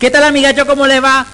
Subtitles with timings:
[0.00, 0.66] ¿Qué tal amigacho?
[0.66, 1.26] ¿Cómo le va?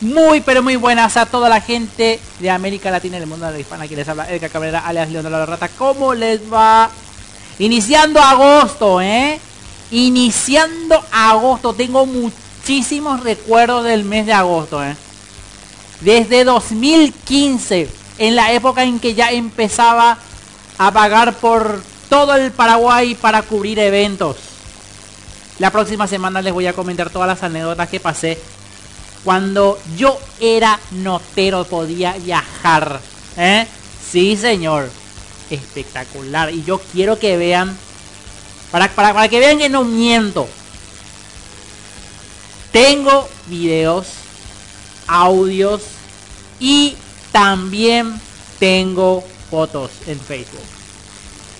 [0.00, 3.52] Muy pero muy buenas a toda la gente de América Latina y del mundo de
[3.52, 3.84] la hispana.
[3.84, 5.68] Aquí les habla Edgar Cabrera, alias León de la Rata.
[5.68, 6.90] ¿Cómo les va?
[7.60, 9.38] Iniciando agosto, ¿eh?
[9.92, 11.74] Iniciando agosto.
[11.74, 14.96] Tengo muchísimos recuerdos del mes de agosto, ¿eh?
[16.00, 17.88] Desde 2015,
[18.18, 20.18] en la época en que ya empezaba
[20.76, 24.45] a pagar por todo el Paraguay para cubrir eventos.
[25.58, 28.38] La próxima semana les voy a comentar todas las anécdotas que pasé
[29.26, 33.00] cuando yo era notero, podía viajar.
[33.36, 33.66] ¿eh?
[34.08, 34.88] Sí, señor.
[35.50, 36.54] Espectacular.
[36.54, 37.76] Y yo quiero que vean,
[38.70, 40.48] para, para, para que vean que no miento.
[42.70, 44.06] Tengo videos,
[45.08, 45.82] audios
[46.60, 46.96] y
[47.32, 48.20] también
[48.60, 50.75] tengo fotos en Facebook.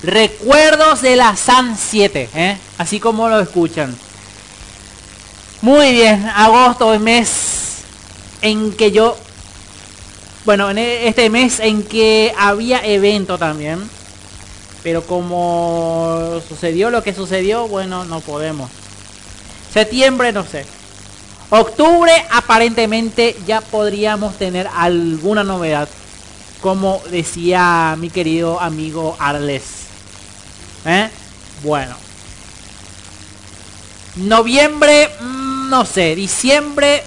[0.03, 2.59] Recuerdos de la SAN 7, ¿eh?
[2.79, 3.97] así como lo escuchan.
[5.63, 7.79] Muy bien, agosto es mes
[8.43, 9.17] en que yo,
[10.45, 13.89] bueno, en este mes en que había evento también,
[14.83, 18.71] pero como sucedió lo que sucedió, bueno, no podemos.
[19.73, 20.67] Septiembre, no sé.
[21.49, 25.89] Octubre aparentemente ya podríamos tener alguna novedad,
[26.61, 29.86] como decía mi querido amigo Arles.
[30.87, 31.11] ¿Eh?
[31.63, 31.97] Bueno.
[34.17, 36.15] Noviembre, mmm, no sé.
[36.15, 37.03] Diciembre,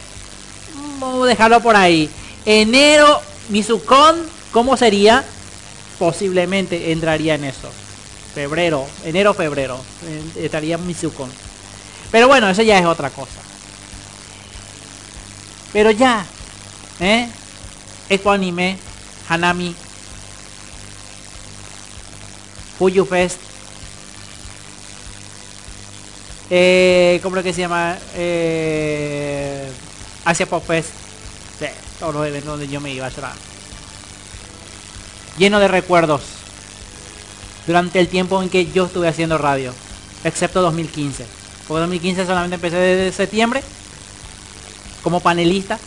[0.76, 2.10] mmm, vamos dejarlo por ahí.
[2.46, 5.24] Enero, Mizukon, ¿cómo sería?
[5.98, 7.70] Posiblemente entraría en eso.
[8.36, 9.82] Febrero, enero, febrero.
[10.36, 11.32] Estaría Mizukon.
[12.12, 13.40] Pero bueno, eso ya es otra cosa.
[15.72, 16.26] Pero ya,
[17.00, 17.30] ¿eh?
[18.26, 18.78] Anime,
[19.28, 19.76] Hanami,
[22.80, 23.40] Fuyu Fest,
[26.50, 27.98] eh, ¿cómo es que se llama?
[28.16, 29.70] Eh,
[30.26, 30.64] Asia Pop
[32.00, 33.34] todos los eventos donde yo me iba a llorar.
[35.38, 36.22] Lleno de recuerdos
[37.68, 39.74] durante el tiempo en que yo estuve haciendo radio,
[40.24, 41.26] excepto 2015.
[41.68, 43.62] Porque 2015 solamente empecé desde septiembre
[45.04, 45.78] como panelista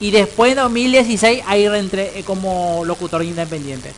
[0.00, 3.92] y después en 2016 ahí reentré eh, como locutor independiente.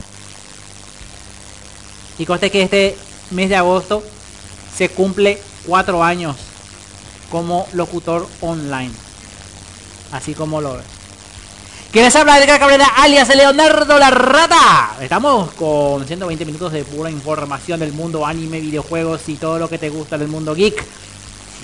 [2.18, 2.96] Y conste que este
[3.30, 4.04] mes de agosto
[4.76, 6.36] se cumple cuatro años
[7.30, 8.92] como locutor online.
[10.12, 10.84] Así como lo ves.
[11.94, 14.96] ¿Quieres hablar de Cabrera alias Leonardo la Rata?
[15.00, 19.78] Estamos con 120 minutos de pura información del mundo anime, videojuegos y todo lo que
[19.78, 20.84] te gusta del mundo geek.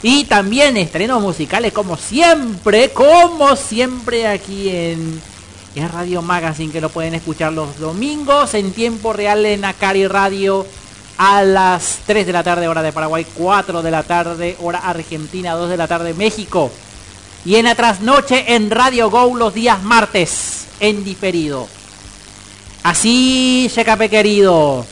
[0.03, 5.21] Y también estrenos musicales como siempre, como siempre aquí en,
[5.75, 10.65] en Radio Magazine que lo pueden escuchar los domingos en tiempo real en Acari Radio
[11.23, 15.53] a las 3 de la tarde hora de Paraguay, 4 de la tarde hora Argentina,
[15.53, 16.73] 2 de la tarde México.
[17.45, 21.69] Y en la trasnoche en Radio Go los días martes en diferido.
[22.85, 24.87] Así, Checape querido.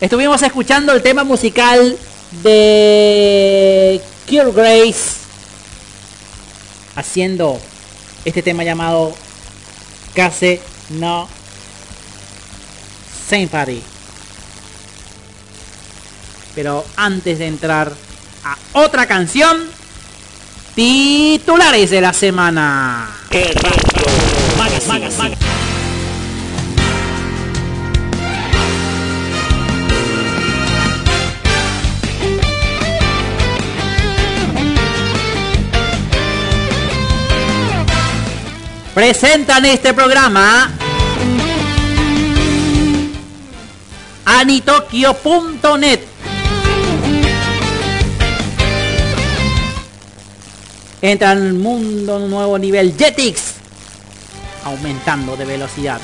[0.00, 1.98] Estuvimos escuchando el tema musical
[2.44, 5.16] de Cure Grace
[6.94, 7.58] haciendo
[8.24, 9.12] este tema llamado
[10.14, 10.60] Case
[10.90, 11.26] No
[13.34, 13.82] Sympathy.
[16.54, 17.92] Pero antes de entrar
[18.44, 19.58] a otra canción,
[20.76, 23.08] titulares de la semana.
[38.94, 40.83] Presentan este programa
[44.34, 46.00] anitokyo.net
[51.00, 53.54] Entra en el mundo un nuevo nivel Jetix
[54.64, 56.00] aumentando de velocidad.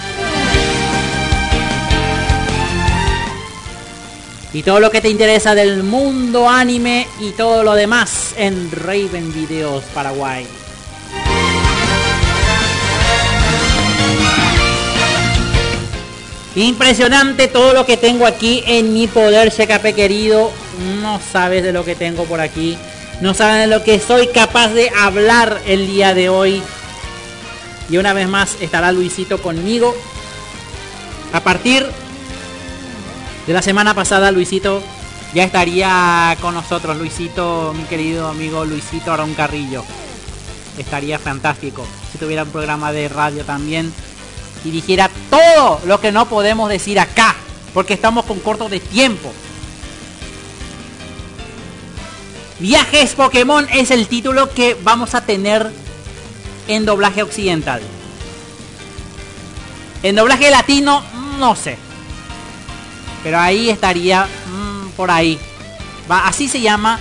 [4.53, 9.33] Y todo lo que te interesa del mundo anime y todo lo demás en Raven
[9.33, 10.47] Videos Paraguay.
[16.61, 20.53] Impresionante todo lo que tengo aquí en mi poder, CKP querido.
[21.01, 22.77] No sabes de lo que tengo por aquí.
[23.23, 26.63] No saben de lo que soy capaz de hablar el día de hoy.
[27.89, 29.97] Y una vez más estará Luisito conmigo.
[31.33, 31.87] A partir
[33.47, 34.83] de la semana pasada, Luisito
[35.33, 36.99] ya estaría con nosotros.
[36.99, 39.83] Luisito, mi querido amigo Luisito Arón Carrillo.
[40.77, 41.87] Estaría fantástico.
[42.13, 43.91] Si tuviera un programa de radio también
[44.65, 47.35] y dijera todo lo que no podemos decir acá,
[47.73, 49.33] porque estamos con corto de tiempo.
[52.59, 55.71] Viajes Pokémon es el título que vamos a tener
[56.69, 57.81] en doblaje occidental.
[60.03, 61.03] En doblaje latino,
[61.39, 61.79] no sé.
[63.23, 65.39] Pero ahí estaría mmm, por ahí.
[66.09, 66.99] Así se llama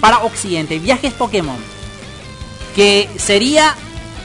[0.00, 0.78] para Occidente.
[0.78, 1.56] Viajes Pokémon.
[2.74, 3.74] Que sería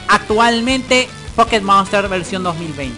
[0.08, 2.96] actualmente Pocket Monster versión 2020.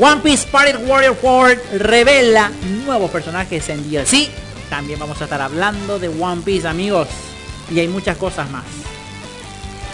[0.00, 2.50] One Piece Pirate Warrior 4 revela
[2.84, 4.28] nuevos personajes en DLC.
[4.68, 7.06] También vamos a estar hablando de One Piece, amigos.
[7.70, 8.64] Y hay muchas cosas más.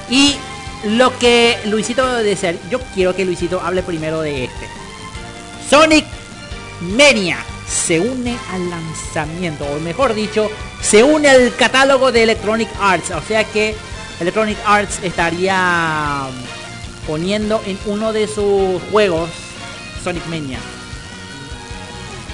[0.09, 0.37] Y
[0.85, 4.69] lo que Luisito desea, yo quiero que Luisito hable primero de este.
[5.69, 6.07] Sonic
[6.81, 7.37] Mania
[7.69, 10.49] se une al lanzamiento, o mejor dicho,
[10.81, 13.11] se une al catálogo de Electronic Arts.
[13.11, 13.75] O sea que
[14.21, 16.27] Electronic Arts estaría
[17.07, 19.31] poniendo en uno de sus juegos
[20.03, 20.59] Sonic Mania.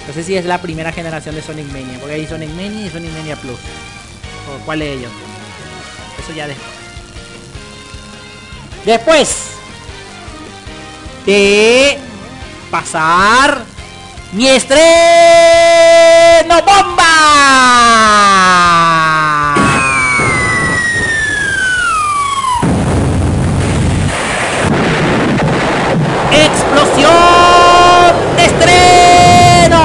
[0.06, 2.90] No sé si es la primera generación de Sonic Mania, porque hay Sonic Mania y
[2.90, 3.58] Sonic Mania Plus.
[4.48, 5.12] ¿O cuál de ellos?
[6.18, 6.72] Eso ya después.
[8.84, 9.52] Después
[11.26, 11.98] de
[12.70, 13.64] pasar
[14.32, 14.82] mi estreno
[16.62, 17.12] bomba.
[26.32, 27.10] ¡Explosión
[28.36, 29.82] de estreno!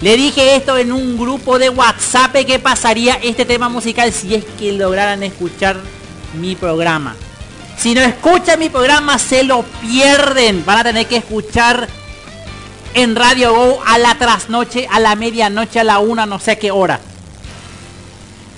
[0.00, 4.44] Le dije esto en un grupo de WhatsApp que pasaría este tema musical si es
[4.58, 5.76] que lograran escuchar
[6.40, 7.14] mi programa.
[7.76, 10.64] Si no escuchan mi programa se lo pierden.
[10.64, 11.86] Van a tener que escuchar
[12.94, 16.70] en Radio Go a la trasnoche, a la medianoche, a la una, no sé qué
[16.70, 17.00] hora.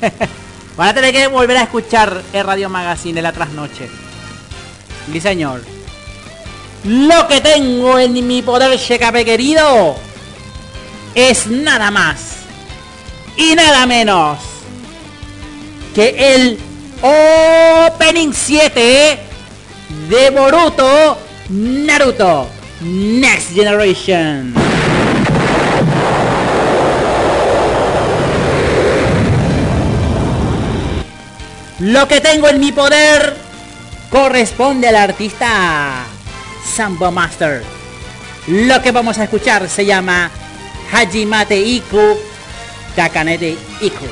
[0.77, 4.06] Van a tener que volver a escuchar el Radio Magazine de la trasnoche.
[5.09, 5.63] Mi señor.
[6.85, 9.97] Lo que tengo en mi poder, Checape querido,
[11.15, 12.37] es nada más
[13.37, 14.39] y nada menos
[15.95, 16.59] que el
[17.03, 19.19] Opening 7
[20.09, 22.49] de Boruto Naruto
[22.81, 24.55] Next Generation.
[31.79, 33.46] Lo que tengo en mi poder
[34.17, 36.07] corresponde al artista
[36.75, 37.63] Sambo Master.
[38.47, 40.31] Lo que vamos a escuchar se llama
[40.91, 42.17] Hajimate Iku
[42.97, 44.07] Kakanete Iku.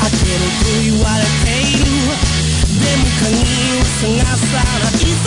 [0.00, 1.86] 開てると言われている。
[2.78, 3.34] でも鍵
[3.74, 5.26] を探さないぜ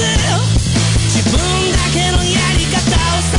[1.11, 1.35] 自分
[1.71, 3.35] だけのやり方を探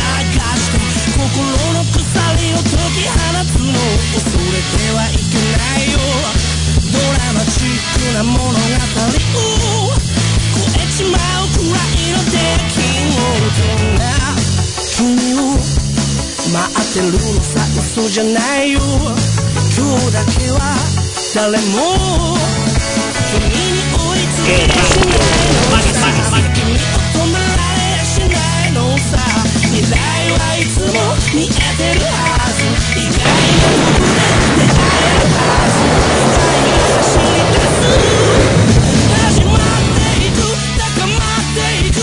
[0.57, 0.77] して
[1.17, 1.25] 心
[1.73, 3.73] の鎖を解き放つの
[4.12, 5.97] 恐れてはいけないよ。
[6.93, 8.61] ドラマチックな物語を。
[10.53, 13.65] 超えちまうくらいの出来事
[13.99, 14.01] な。
[14.95, 15.01] 君
[15.35, 15.57] を
[16.53, 18.81] 待ってるのさ嘘じゃないよ。
[19.75, 21.01] 今日だけは
[21.35, 21.57] 誰も
[23.33, 23.57] 君に
[23.89, 28.37] 追いつけ出しないのさ君に止められやしな
[28.69, 29.17] いのさ
[29.73, 29.97] 未来
[30.29, 30.93] はいつも
[31.35, 32.12] 見えてるは
[32.53, 32.61] ず。
[32.95, 33.25] 意外
[33.57, 34.21] なとこで
[34.59, 37.81] 出会えるはず世界が走り出す
[39.25, 39.57] 始まっ
[39.97, 40.37] ていく
[40.77, 41.97] 高まっていく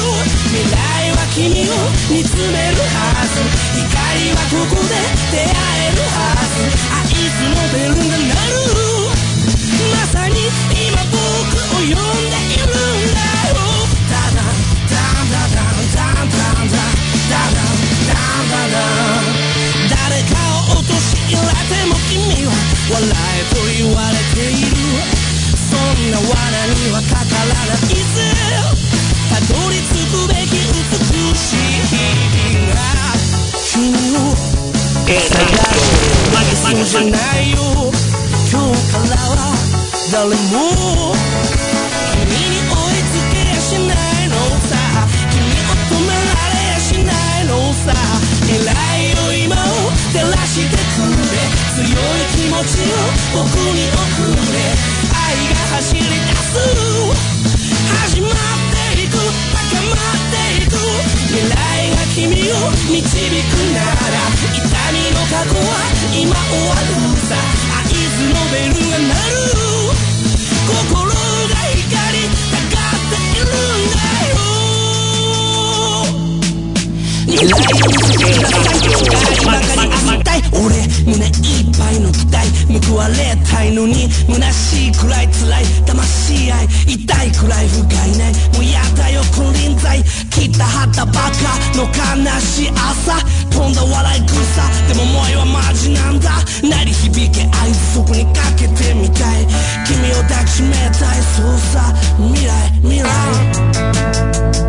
[0.50, 0.76] 未来
[1.14, 1.72] は君を
[2.10, 3.38] 見つめるはず。
[3.78, 4.98] 光はここで
[5.32, 5.54] 出会
[5.86, 6.66] えるはず。
[6.90, 8.89] 合図のベルが鳴る。
[22.92, 24.74] 笑えと言われている
[25.56, 26.34] そんな罠
[26.74, 28.18] にはかからないぜ
[29.30, 32.80] たどり着くべき美しい日々が
[35.20, 37.58] 探して負けそうじゃないよ
[38.52, 39.54] 今日からは
[40.12, 40.34] 誰も
[42.12, 44.34] 君に追いつけやしないの
[44.66, 44.74] さ
[45.30, 47.94] 君を止められやしないのさ
[48.50, 48.58] 偉
[48.98, 49.79] いよ今を
[50.12, 51.38] 照らしてくれ。
[51.76, 51.94] 強い
[52.34, 52.98] 気持ちを
[53.38, 53.46] 僕
[53.78, 54.58] に送れ。
[55.14, 56.58] 愛が走り出す
[58.10, 59.14] 始まっていく。
[59.14, 60.74] 高まっていく。
[61.30, 61.54] 未来
[61.92, 64.18] が君を導くなら。
[64.54, 65.70] 痛みの過去は
[66.12, 67.38] 今終わるさ。
[67.76, 69.46] 合図のベルが鳴る
[70.90, 71.19] 心。
[77.30, 77.38] 俺
[81.06, 82.50] 胸いっぱいの期待
[82.88, 91.30] 報われたいのに虚しいくらい辛い魂愛痛いくらい不甲斐ないもうやだよ金輪際切ったはったばか
[91.78, 93.14] の悲しい朝
[93.52, 94.36] 飛んだ笑い草
[94.88, 96.32] でも萌えはマジなんだ
[96.64, 99.46] 鳴り響け合図そこにかけてみたい
[99.86, 104.69] 君を抱きしめたいそうさ未来未来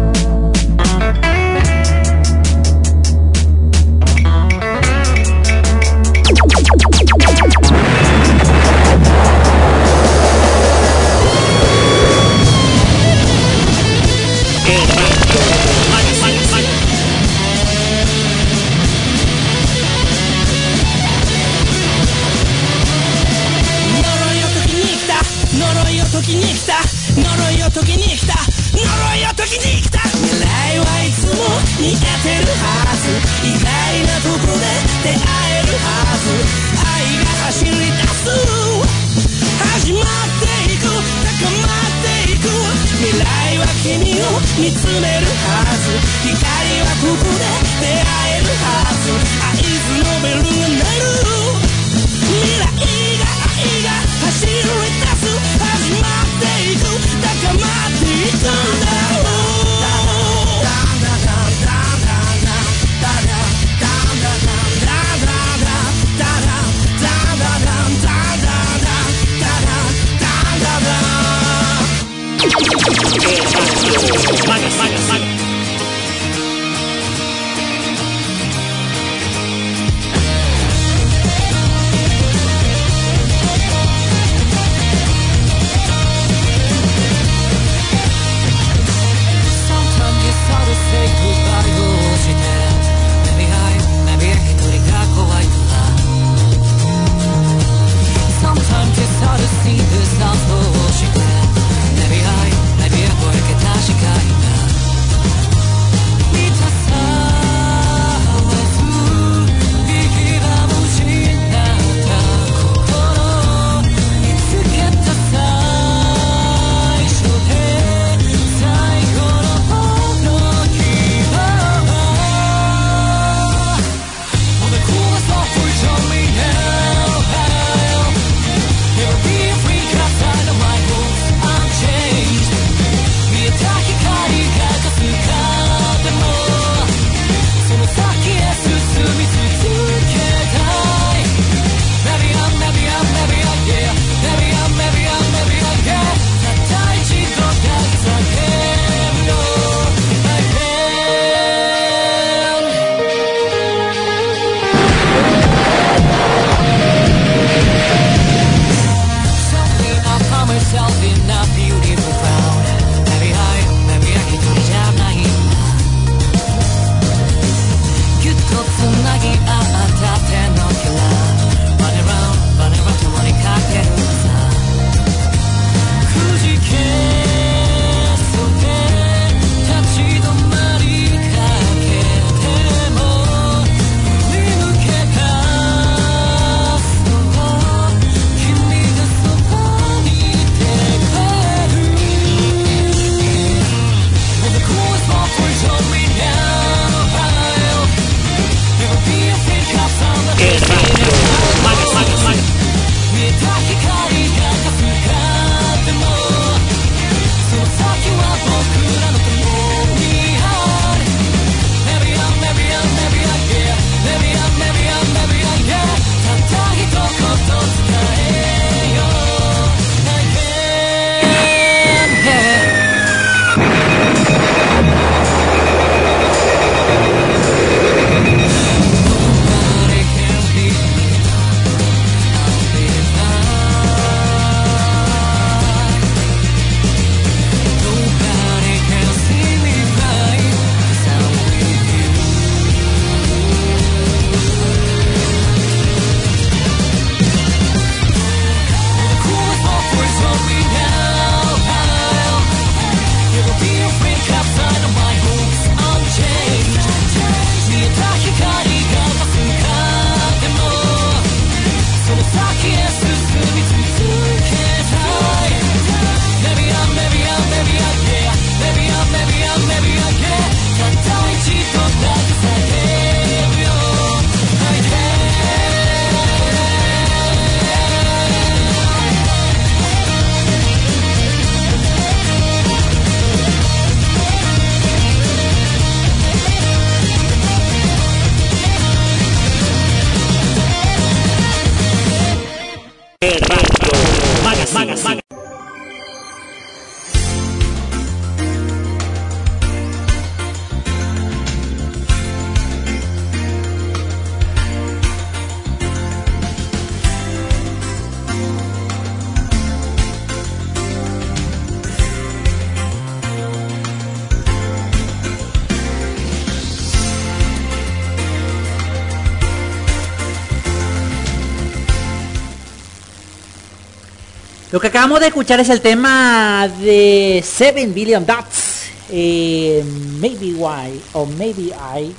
[324.72, 328.84] Lo que acabamos de escuchar es el tema de 7 Billion Dots.
[329.10, 329.82] Eh,
[330.20, 332.14] maybe Why o Maybe I.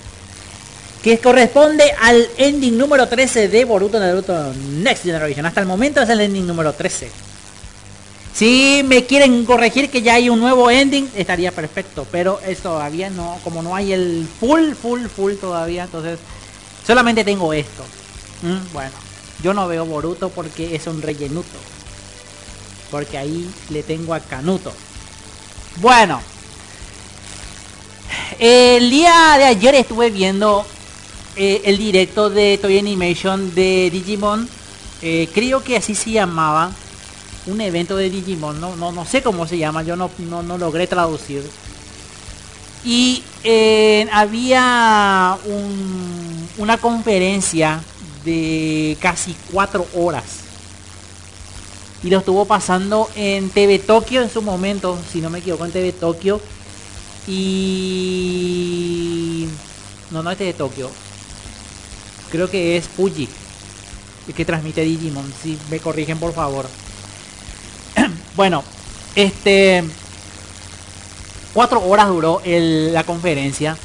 [1.01, 5.45] Que corresponde al ending número 13 de Boruto Naruto Next Generation.
[5.45, 7.09] Hasta el momento es el ending número 13.
[8.33, 12.05] Si me quieren corregir que ya hay un nuevo ending, estaría perfecto.
[12.11, 16.19] Pero es todavía no, como no hay el full, full, full todavía, entonces
[16.85, 17.83] solamente tengo esto.
[18.41, 18.91] Mm, bueno,
[19.41, 21.57] yo no veo Boruto porque es un rellenuto.
[22.91, 24.71] Porque ahí le tengo a Canuto.
[25.77, 26.21] Bueno.
[28.38, 30.65] El día de ayer estuve viendo
[31.36, 34.47] eh, el directo de Toy Animation de Digimon.
[35.01, 36.71] Eh, creo que así se llamaba.
[37.47, 38.60] Un evento de Digimon.
[38.60, 39.84] No, no, no sé cómo se llama.
[39.84, 41.49] Yo no, no, logré traducir.
[42.84, 45.38] Y eh, había
[46.58, 47.82] una conferencia
[48.25, 50.40] de casi cuatro horas.
[52.03, 55.71] Y lo estuvo pasando en TV Tokio en su momento, si no me equivoco, en
[55.71, 56.41] TV Tokio.
[57.27, 58.27] Y...
[60.09, 60.89] No, no es TV Tokio.
[62.31, 63.29] Creo que es Fuji.
[64.27, 65.31] El que transmite Digimon.
[65.43, 66.65] Si me corrigen, por favor.
[68.35, 68.63] bueno,
[69.15, 69.83] este...
[71.53, 73.77] Cuatro horas duró la conferencia.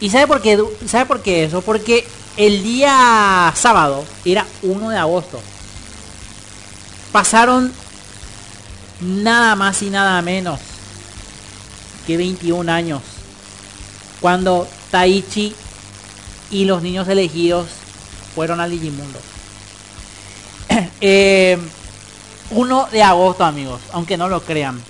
[0.00, 0.62] ¿Y sabe por qué?
[0.86, 1.62] ¿Sabe por qué eso?
[1.62, 2.04] Porque
[2.36, 5.40] el día sábado era 1 de agosto.
[7.12, 7.72] Pasaron
[9.00, 10.58] nada más y nada menos
[12.06, 13.02] que 21 años.
[14.20, 15.54] Cuando Taichi
[16.50, 17.66] y los niños elegidos
[18.34, 19.18] fueron al Digimundo.
[20.70, 21.58] 1 eh,
[22.92, 24.80] de agosto amigos, aunque no lo crean.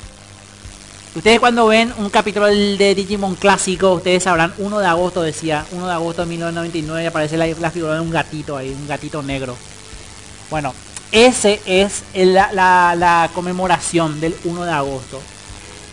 [1.15, 5.87] Ustedes cuando ven un capítulo de Digimon clásico, ustedes sabrán, 1 de agosto decía, 1
[5.87, 9.55] de agosto de 1999 aparece la, figura de un gatito ahí, un gatito negro.
[10.49, 10.73] Bueno,
[11.13, 15.21] ese es la, conmemoración del 1 de agosto.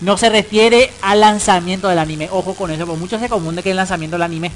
[0.01, 2.29] No se refiere al lanzamiento del anime.
[2.31, 4.51] Ojo con eso, porque muchos se confunden que el lanzamiento del anime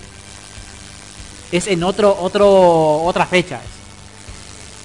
[1.52, 3.60] es en otro, otro, otra fecha.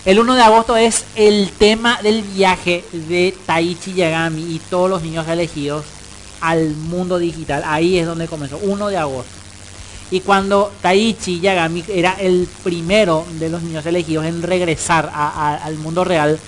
[0.05, 5.03] El 1 de agosto es el tema del viaje de Taichi Yagami y todos los
[5.03, 5.85] niños elegidos
[6.41, 7.63] al mundo digital.
[7.65, 9.38] Ahí es donde comenzó, 1 de agosto.
[10.11, 16.05] Y cuando Taichi Yagami era el primero de los niños elegidos en regresar al mundo
[16.05, 16.39] real,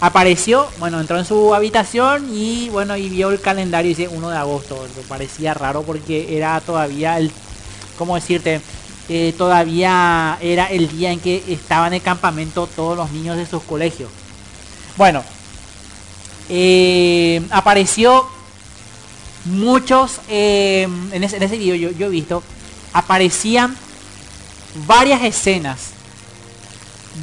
[0.00, 4.30] apareció, bueno, entró en su habitación y bueno, y vio el calendario y dice 1
[4.30, 4.86] de agosto.
[4.96, 7.32] Le parecía raro porque era todavía el,
[7.98, 8.60] ¿cómo decirte?
[9.08, 13.46] Eh, todavía era el día en que estaban en el campamento todos los niños de
[13.46, 14.10] sus colegios.
[14.96, 15.22] Bueno,
[16.48, 18.26] eh, apareció
[19.44, 22.42] muchos, eh, en, ese, video yo, he visto,
[22.94, 23.76] aparecían
[24.86, 25.90] varias escenas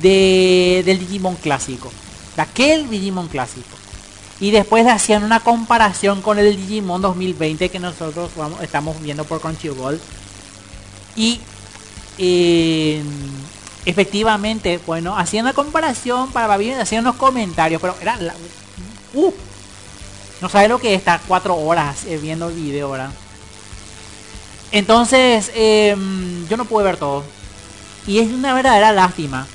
[0.01, 1.91] de, del Digimon clásico,
[2.35, 3.69] de aquel Digimon clásico.
[4.39, 8.31] Y después hacían una comparación con el Digimon 2020 que nosotros
[8.61, 9.99] estamos viendo por Crunchyroll.
[11.15, 11.39] Y
[13.85, 18.33] efectivamente, bueno, hacían la comparación para bien, hacían unos comentarios, pero era la,
[19.13, 19.33] uh,
[20.41, 23.11] no sabe lo que está cuatro horas eh, viendo el video, ¿verdad?
[24.71, 27.23] Entonces, em, yo no pude ver todo.
[28.07, 29.47] Y es una verdadera lástima.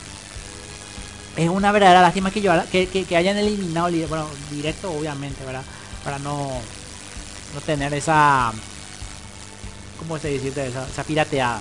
[1.37, 5.63] Es una verdadera lástima que, yo, que, hayan eliminado el bueno, directo, obviamente, ¿verdad?
[6.05, 6.49] Para no,
[7.55, 8.53] no tener esa...
[9.99, 10.49] ¿Cómo se dice?
[10.49, 11.61] Esa, esa pirateada.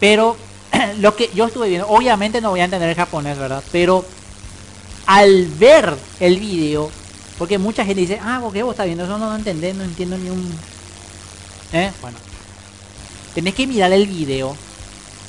[0.00, 0.36] Pero
[0.98, 3.62] lo que yo estuve viendo, obviamente no voy a entender el japonés, ¿verdad?
[3.70, 4.04] Pero
[5.06, 6.90] al ver el video,
[7.38, 9.18] porque mucha gente dice, ah, ¿por qué vos estás viendo eso?
[9.18, 10.71] No, no entendés, no entiendo ni un...
[11.72, 11.90] ¿Eh?
[12.00, 12.18] Bueno.
[13.34, 14.54] Tenés que mirar el video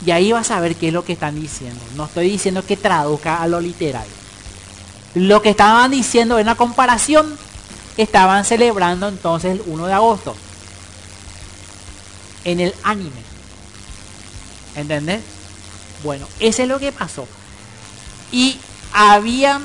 [0.05, 1.79] y ahí vas a ver qué es lo que están diciendo.
[1.95, 4.05] No estoy diciendo que traduzca a lo literal.
[5.15, 7.37] Lo que estaban diciendo en la comparación,
[7.97, 10.35] estaban celebrando entonces el 1 de agosto.
[12.43, 13.21] En el anime.
[14.75, 15.21] ¿Entendés?
[16.03, 17.27] Bueno, ese es lo que pasó.
[18.31, 18.57] Y
[18.91, 19.61] había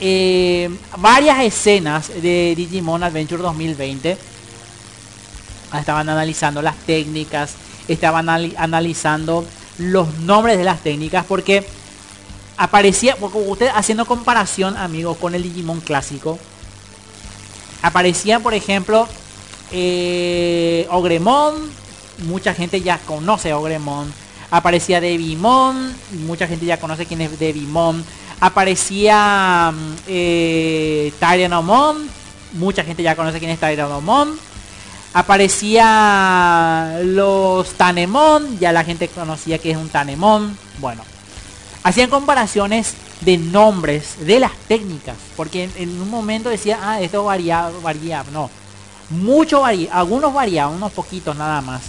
[0.00, 4.16] eh, varias escenas de Digimon Adventure 2020.
[5.80, 7.54] Estaban analizando las técnicas,
[7.88, 9.46] estaban analizando
[9.78, 11.66] los nombres de las técnicas porque
[12.56, 16.38] aparecía, porque usted haciendo comparación, amigos, con el Digimon clásico,
[17.82, 19.08] aparecía, por ejemplo,
[19.72, 21.54] eh, Ogremon,
[22.26, 24.12] mucha gente ya conoce a Ogremon.
[24.50, 25.92] Aparecía Devimon,
[26.26, 28.04] mucha gente ya conoce quién es Devimon.
[28.40, 32.08] Aparecía mm, eh, Tyranomon,
[32.52, 34.38] mucha gente ya conoce quién es Tyranomon.
[35.16, 40.58] Aparecía los Tanemon, ya la gente conocía que es un Tanemon.
[40.78, 41.02] Bueno,
[41.84, 45.16] hacían comparaciones de nombres de las técnicas.
[45.34, 48.26] Porque en, un momento decía, ah, esto varía, varía.
[48.30, 48.50] No,
[49.08, 51.80] mucho varía, algunos varían, unos poquitos nada más.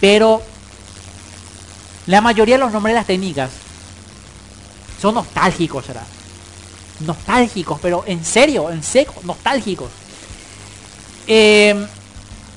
[0.00, 0.40] Pero
[2.06, 3.50] la mayoría de los nombres de las técnicas
[5.00, 6.06] son nostálgicos, ¿verdad?
[7.00, 9.90] Nostálgicos, pero en serio, en seco, nostálgicos.
[11.26, 11.88] Eh,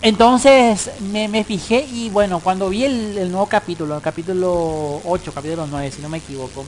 [0.02, 5.92] entonces me, fijé y bueno, cuando vi el, nuevo capítulo, el capítulo 8, capítulo 9,
[5.92, 6.66] si no me equivoco,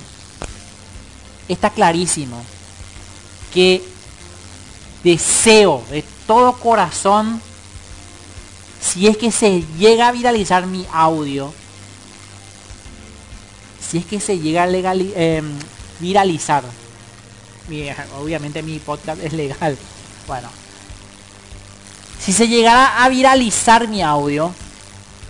[1.48, 2.42] está clarísimo
[3.54, 3.84] que
[5.04, 7.42] deseo de todo corazón,
[8.82, 11.54] si es que se llega a viralizar mi audio,
[13.80, 15.44] si es que se llega a eh,
[16.00, 16.64] viralizar,
[18.20, 19.78] obviamente mi podcast es legal,
[20.28, 20.50] bueno,
[22.20, 24.54] si se llegara a viralizar mi audio,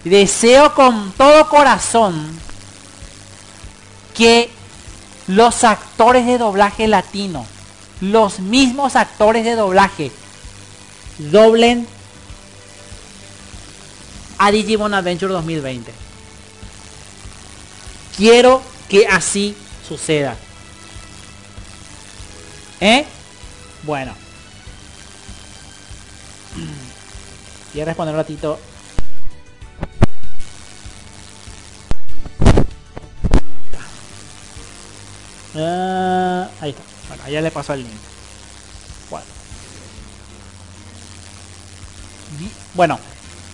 [0.03, 2.39] deseo con todo corazón
[4.15, 4.49] que
[5.27, 7.45] los actores de doblaje latino,
[8.01, 10.11] los mismos actores de doblaje,
[11.17, 11.87] doblen
[14.37, 15.91] a Digimon Adventure 2020.
[18.15, 19.55] Quiero que así
[19.87, 20.35] suceda.
[22.79, 23.05] ¿Eh?
[23.83, 24.26] Bueno.
[27.73, 28.59] Voy a responder un ratito.
[35.55, 36.83] Ah, ahí está.
[37.07, 37.91] Bueno, allá le pasó el link.
[39.09, 39.25] Bueno.
[42.75, 42.99] bueno,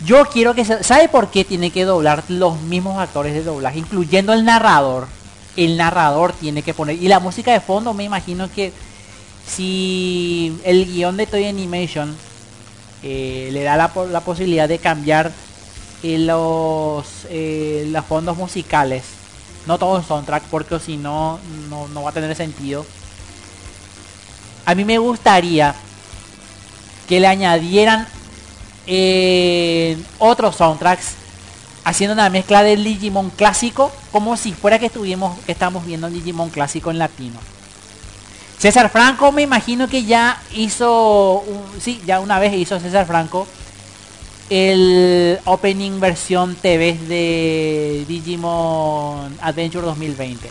[0.06, 0.84] yo quiero que se...
[0.84, 5.08] ¿Sabe por qué tiene que doblar los mismos actores de doblaje, incluyendo el narrador?
[5.56, 7.02] El narrador tiene que poner...
[7.02, 8.74] Y la música de fondo, me imagino que
[9.48, 12.16] si el guion de Toy Animation
[13.04, 13.90] eh, le da la,
[14.22, 15.32] posibilidad de cambiar
[16.04, 19.04] eh, los, eh, los fondos musicales.
[19.68, 21.40] No todo el soundtrack, porque si no,
[21.70, 22.86] no va a tener sentido.
[24.66, 25.76] A mí me gustaría
[27.08, 28.08] que le añadieran
[30.20, 31.16] otros soundtracks
[31.86, 36.14] haciendo una mezcla del Digimon clásico como si fuera que estuvimos que estamos viendo un
[36.14, 37.40] Digimon clásico en latino
[38.64, 41.44] César Franco me imagino que ya hizo,
[41.82, 43.46] sí, ya una vez hizo César Franco
[44.50, 50.50] el opening versión TV de Digimon Adventure 2020.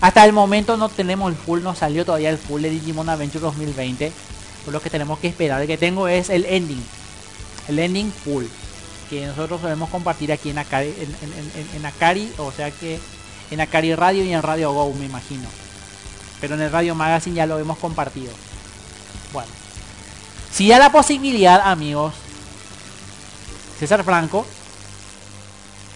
[0.00, 3.44] Hasta el momento no tenemos el full, no salió todavía el full de Digimon Adventure
[3.44, 4.10] 2020.
[4.64, 5.60] Por lo que tenemos que esperar.
[5.60, 6.82] El que tengo es el ending.
[7.68, 8.46] El ending full.
[9.10, 12.32] Que nosotros podemos compartir aquí en Akari, en, en Akari.
[12.38, 12.98] O sea que
[13.50, 15.46] en Akari Radio y en Radio Go me imagino
[16.40, 18.32] pero en el Radio Magazine ya lo hemos compartido.
[19.32, 19.48] Bueno,
[20.52, 22.14] si da la posibilidad, amigos,
[23.78, 24.46] César Franco,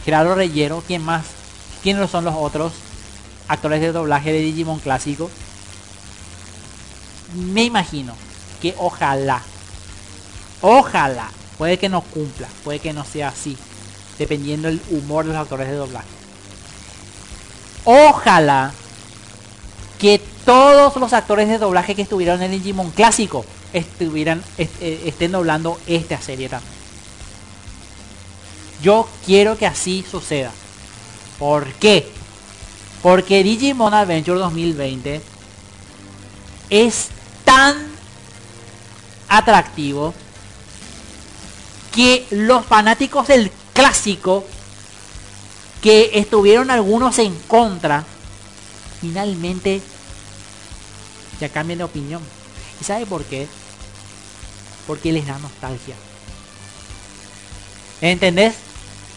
[0.04, 1.24] Gerardo Reyero, ¿quién más?
[1.82, 2.72] ¿Quiénes son los otros
[3.48, 5.30] actores de doblaje de Digimon clásico?
[7.34, 8.14] Me imagino
[8.60, 9.42] que ojalá,
[10.60, 13.56] ojalá, puede que no cumpla, puede que no sea así,
[14.18, 16.08] dependiendo del humor de los actores de doblaje.
[17.84, 18.72] Ojalá
[19.98, 25.78] que todos los actores de doblaje que estuvieron en Digimon clásico estuvieran eh, estén doblando
[25.86, 26.72] esta serie también.
[28.82, 30.50] Yo quiero que así suceda.
[31.38, 32.08] ¿Por qué?
[33.02, 35.20] Porque Digimon Adventure 2020
[36.70, 37.08] es
[37.44, 37.76] tan
[39.28, 40.14] atractivo
[41.92, 44.44] que los fanáticos del clásico
[45.82, 48.04] que estuvieron algunos en contra
[49.00, 49.82] finalmente
[51.40, 52.22] ya cambian de opinión.
[52.80, 53.48] ¿Y sabe por qué?
[54.86, 55.94] Porque les da nostalgia.
[58.00, 58.54] ¿Entendés?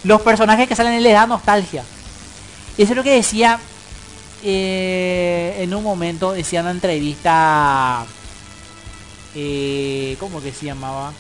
[0.04, 1.84] Los personajes que salen les da nostalgia.
[2.78, 3.60] Eso es lo que decía
[4.44, 8.06] eh, en un momento, decía en una entrevista,
[9.36, 11.14] eh, ¿cómo que se llamaba?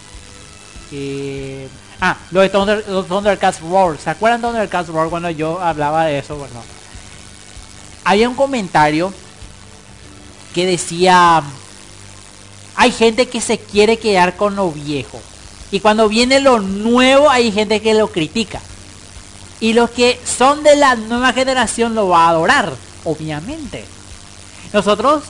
[0.91, 1.67] Eh,
[2.01, 3.97] ah, lo de Thunder, Thundercats Roar.
[3.97, 6.35] ¿Se acuerdan de Thundercats Roar cuando yo hablaba de eso?
[6.35, 6.61] Bueno,
[8.03, 9.13] había un comentario
[10.53, 11.43] que decía,
[12.75, 15.21] hay gente que se quiere quedar con lo viejo.
[15.71, 18.61] Y cuando viene lo nuevo hay gente que lo critica.
[19.59, 23.85] Y los que son de la nueva generación lo va a adorar, obviamente.
[24.71, 25.23] Nosotros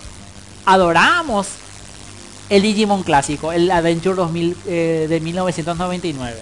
[0.66, 1.48] adoramos
[2.50, 6.38] el Digimon clásico, el Adventure 2000 eh, de 1999.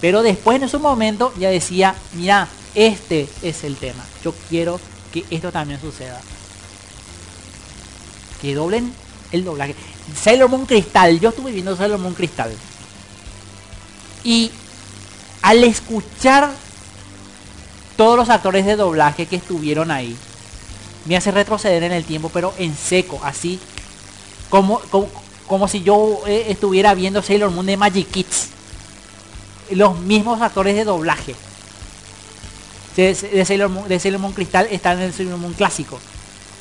[0.00, 4.04] Pero después en su momento ya decía, mira, este es el tema.
[4.22, 4.80] Yo quiero
[5.12, 6.20] que esto también suceda.
[8.40, 8.92] Que doblen
[9.32, 9.74] el doblaje.
[10.14, 12.52] Sailor Moon Cristal, yo estuve viendo Sailor Moon Cristal.
[14.24, 14.50] Y
[15.42, 16.50] al escuchar
[17.96, 20.16] todos los actores de doblaje que estuvieron ahí,
[21.04, 23.58] me hace retroceder en el tiempo, pero en seco, así
[24.48, 24.80] como,
[25.46, 28.48] como, si yo eh, estuviera viendo Sailor Moon de Magic Kids.
[29.70, 31.34] Los mismos actores de doblaje
[32.96, 36.00] de, Sailor, Moon, de Sailor Moon Cristal están en el Sailor Moon clásico.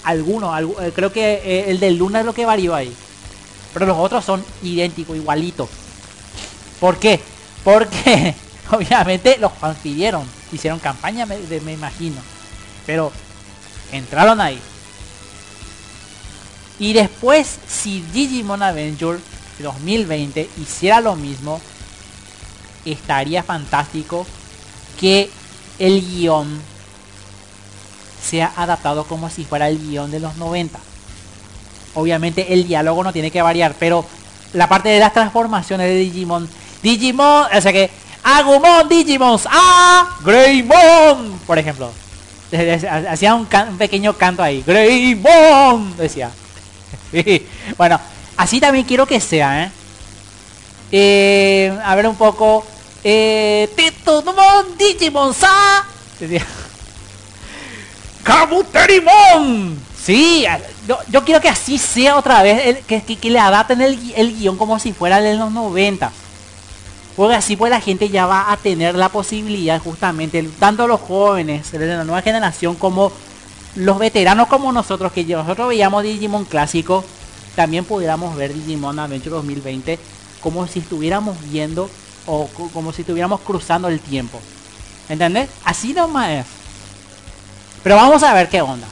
[0.03, 2.93] Algunos, eh, creo que eh, el de Luna es lo que varió ahí.
[3.73, 5.69] Pero los otros son idénticos, igualitos.
[6.79, 7.19] ¿Por qué?
[7.63, 8.36] Porque
[8.71, 9.51] obviamente los
[9.83, 12.17] pidieron, hicieron campaña, me, me imagino.
[12.86, 13.12] Pero
[13.91, 14.60] entraron ahí.
[16.79, 19.19] Y después, si Digimon Adventure
[19.60, 21.60] 2020 hiciera lo mismo,
[22.86, 24.25] estaría fantástico
[24.99, 25.29] que
[25.79, 26.60] el guion
[28.28, 30.78] sea adaptado como si fuera el guion de los 90.
[31.96, 34.06] Obviamente el diálogo no tiene que variar, pero
[34.54, 36.48] la parte de las transformaciones de Digimon,
[36.84, 37.90] Digimon, o sea que
[38.24, 41.92] Agumon Digimons a Greymon, por ejemplo.
[43.10, 43.46] Hacía un,
[43.78, 44.63] pequeño canto ahí.
[44.66, 46.30] Greymon, decía.
[47.78, 48.00] bueno,
[48.36, 49.72] así también quiero que sea, ¿eh?
[50.92, 51.80] ¿eh?
[51.84, 52.66] a ver un poco.
[53.04, 53.70] Eh,
[54.78, 55.34] Digimon.
[56.20, 56.46] Decía.
[58.28, 59.80] Kabuterimon.
[60.04, 60.46] Sí,
[61.10, 64.80] yo, quiero que así sea otra vez, que, que, le adapten el, el, guion como
[64.80, 66.12] si fuera de los 90.
[67.16, 71.72] Porque así pues la gente ya va a tener la posibilidad justamente, tanto los jóvenes
[71.72, 73.12] de la nueva generación como
[73.76, 77.04] los veteranos como nosotros, que nosotros veíamos Digimon clásico,
[77.56, 80.00] también pudiéramos ver Digimon Adventure 2020
[80.42, 81.90] como si estuviéramos viendo
[82.26, 84.40] o como si estuviéramos cruzando el tiempo.
[85.10, 85.50] ¿Entendés?
[85.63, 86.57] Así nomás es.
[87.88, 88.86] Pero vamos a ver qué onda.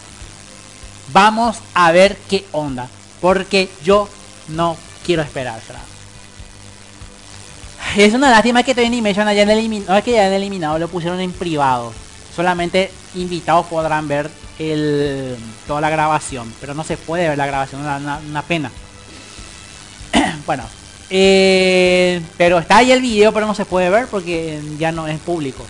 [1.12, 2.88] Vamos a ver qué onda.
[3.20, 4.08] Porque yo
[4.48, 5.60] no quiero esperar.
[7.98, 9.92] Es una lástima que Toy Animation hayan eliminado.
[9.92, 11.92] No es que hayan eliminado, lo pusieron en privado.
[12.34, 15.36] Solamente invitados podrán ver el,
[15.68, 16.54] toda la grabación.
[16.62, 18.72] Pero no se puede ver la grabación, una, una, pena.
[20.46, 20.64] bueno.
[21.10, 25.20] Eh, pero está ahí el video, pero no se puede ver porque ya no es
[25.20, 25.66] público.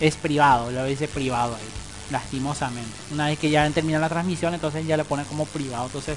[0.00, 1.75] Es privado, lo dice privado ahí
[2.10, 2.90] lastimosamente.
[3.12, 6.16] Una vez que ya terminado la transmisión, entonces ya le pone como privado, entonces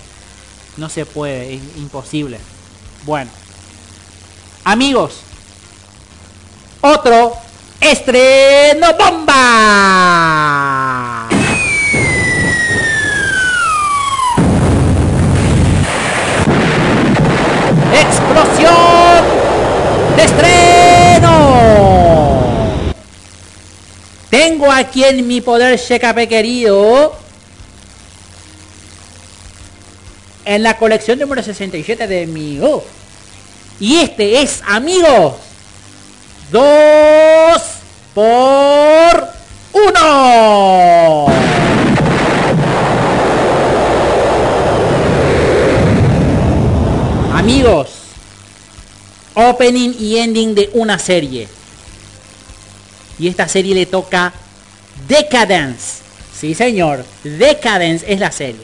[0.78, 2.39] no se puede, es imposible.
[3.06, 3.30] Bueno,
[4.63, 5.21] amigos,
[6.82, 7.36] otro
[7.82, 10.10] estreno bomba.
[17.93, 19.25] Explosión
[20.15, 20.58] de.
[24.29, 27.15] Tengo aquí en mi poder Shekape querido.
[30.45, 32.59] En la colección número 67 de mi...
[32.61, 32.83] Oh.
[33.79, 35.35] Y este es, amigos.
[36.51, 37.61] Dos
[38.13, 39.29] por
[39.71, 41.27] uno.
[47.33, 47.89] Amigos.
[49.33, 51.47] Opening y ending de una serie.
[53.19, 54.34] Y esta serie le toca
[55.08, 55.99] Decadence.
[56.38, 57.05] Sí, señor.
[57.23, 58.62] Decadence es la serie.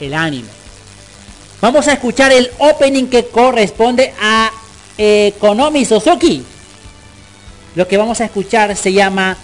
[0.00, 0.48] El anime.
[1.60, 4.50] Vamos a escuchar el opening que corresponde a
[4.98, 6.44] eh, Konomi Suzuki.
[7.74, 9.36] Lo que vamos a escuchar se llama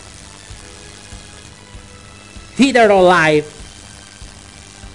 [2.56, 3.46] Theater Alive.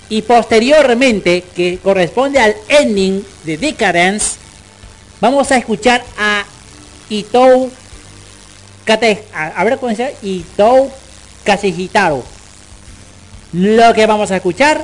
[0.09, 4.35] Y posteriormente, que corresponde al ending de Decadence,
[5.19, 6.45] vamos a escuchar a
[7.09, 7.71] Itou
[8.85, 10.91] Kate, a, ver cómo dice, Itou
[11.43, 12.23] Kasihitaro.
[13.53, 14.83] Lo que vamos a escuchar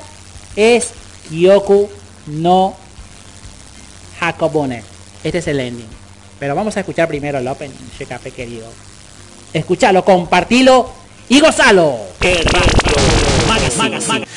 [0.56, 0.92] es
[1.30, 1.90] Kyoku
[2.28, 2.76] no
[4.20, 4.84] Hakobone.
[5.24, 5.88] Este es el ending.
[6.40, 8.68] Pero vamos a escuchar primero el opening, Shekape querido.
[9.54, 10.90] Escuchalo, compartilo
[11.30, 11.98] y gozalo.
[13.48, 14.31] Radio 音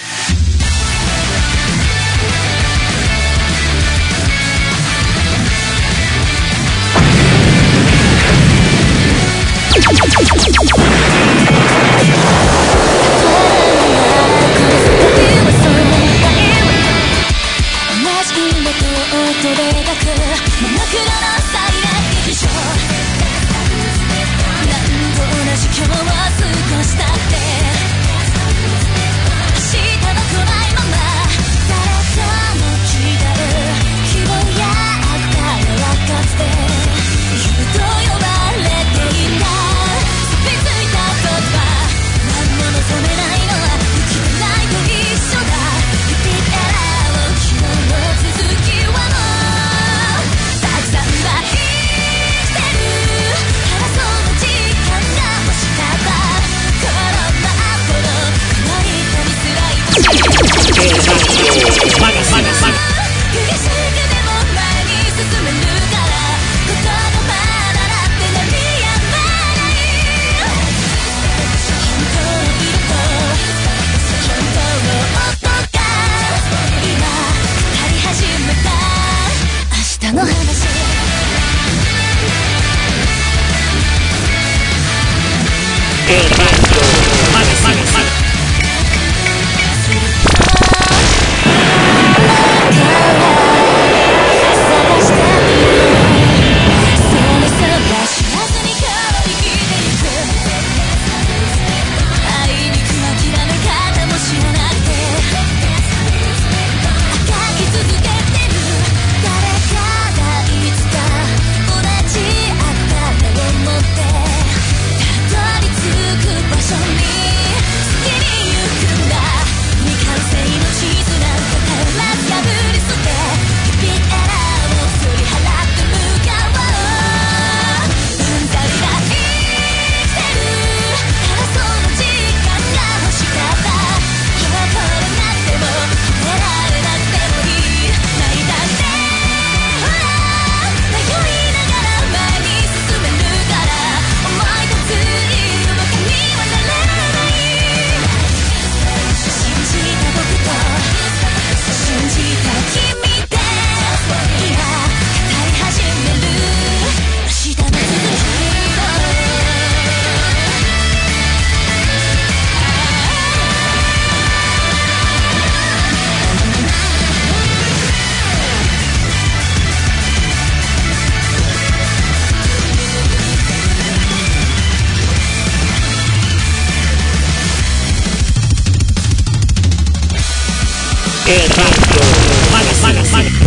[181.35, 183.44] Head, back, back.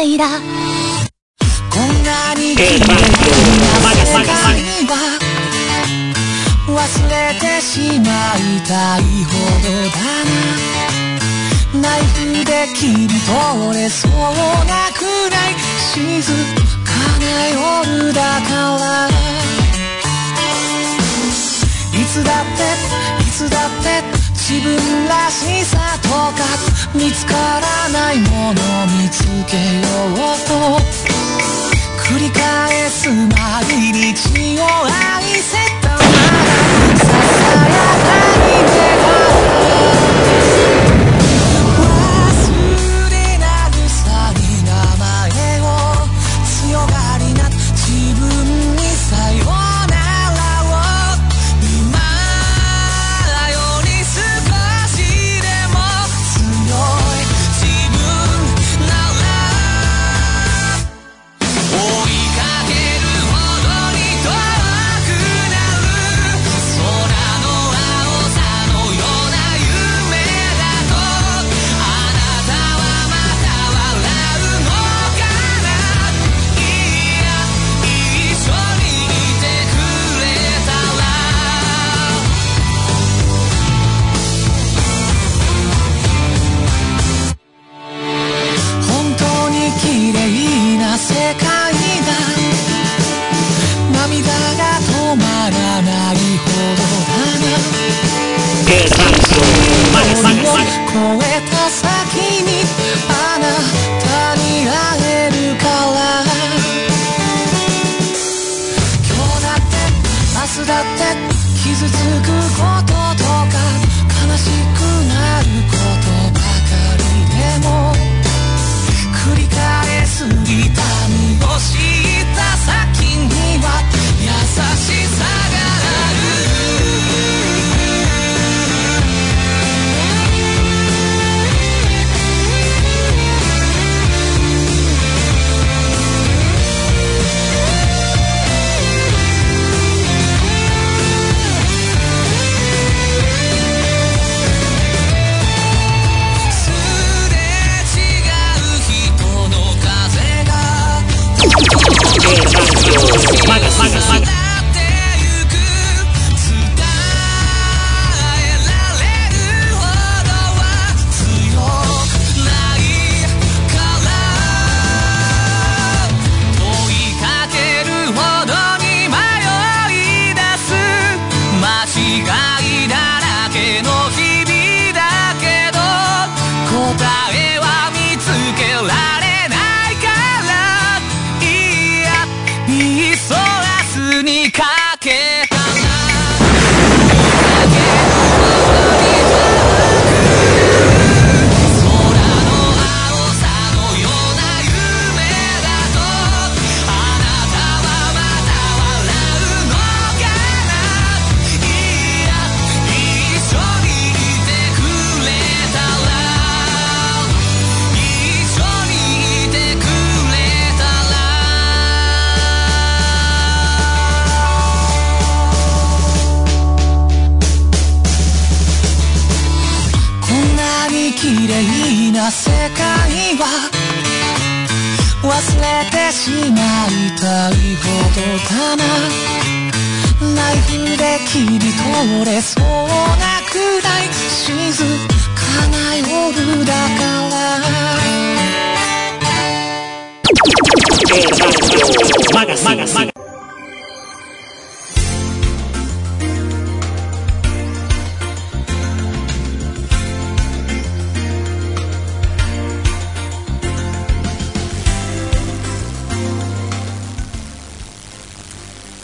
[0.00, 0.49] あい。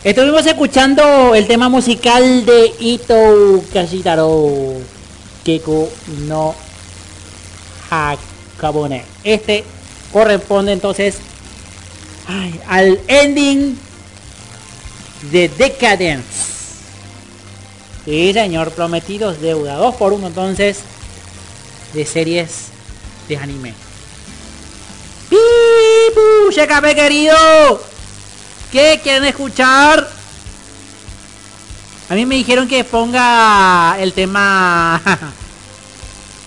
[0.07, 4.75] Estuvimos escuchando el tema musical de Ito Kashitaro
[5.43, 5.91] Keiko
[6.29, 6.55] no
[7.91, 9.05] Hakabone.
[9.25, 9.65] Este
[10.13, 11.17] corresponde entonces
[12.69, 13.77] al ending
[15.33, 16.23] de Decadence.
[18.05, 19.75] Sí, señor, prometidos deuda.
[19.75, 20.83] 2 por 1 entonces
[21.95, 22.67] de series
[23.29, 23.75] de anime.
[25.29, 26.53] ¡Pipu!
[26.55, 27.96] ¡Chécame, querido!
[28.77, 30.07] ¿Qué quieren escuchar?
[32.11, 35.01] A mí me dijeron que ponga el tema.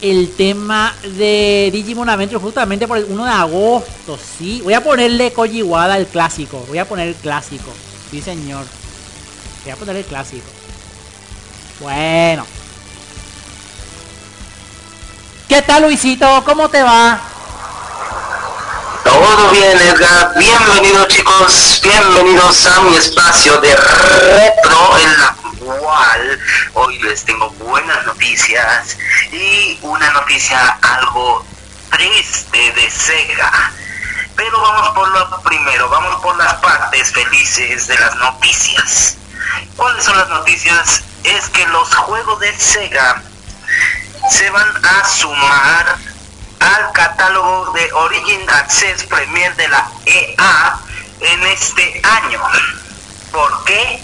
[0.02, 4.62] El tema de Digimon Adventure justamente por el 1 de agosto, sí.
[4.64, 6.64] Voy a ponerle Kojiwada el clásico.
[6.70, 7.70] Voy a poner el clásico.
[8.10, 8.66] Sí, señor.
[9.64, 10.46] Voy a poner el clásico.
[11.82, 12.46] Bueno.
[15.50, 16.44] ¿Qué tal, Luisito?
[16.46, 17.20] ¿Cómo te va?
[19.20, 20.34] Todo bien, Edgar.
[20.38, 21.82] Bienvenidos, chicos.
[21.84, 26.40] Bienvenidos a mi espacio de retro, en la cual
[26.76, 28.98] hoy les tengo buenas noticias
[29.34, 31.46] y una noticia algo
[31.92, 33.74] triste de Sega.
[34.38, 39.18] Pero vamos por lo primero, vamos por las partes felices de las noticias.
[39.76, 41.04] ¿Cuáles son las noticias?
[41.26, 43.22] Es que los juegos de Sega
[44.30, 45.98] se van a sumar
[46.70, 50.80] al catálogo de Origin Access Premier de la EA
[51.22, 52.42] en este año.
[53.32, 54.00] ¿Por qué?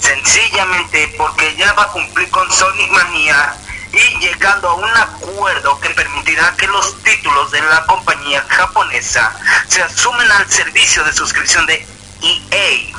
[0.00, 3.54] Sencillamente porque ya va a cumplir con Sonic Mania
[3.92, 9.32] y llegando a un acuerdo que permitirá que los títulos de la compañía japonesa
[9.66, 11.86] se asumen al servicio de suscripción de
[12.22, 12.98] EA,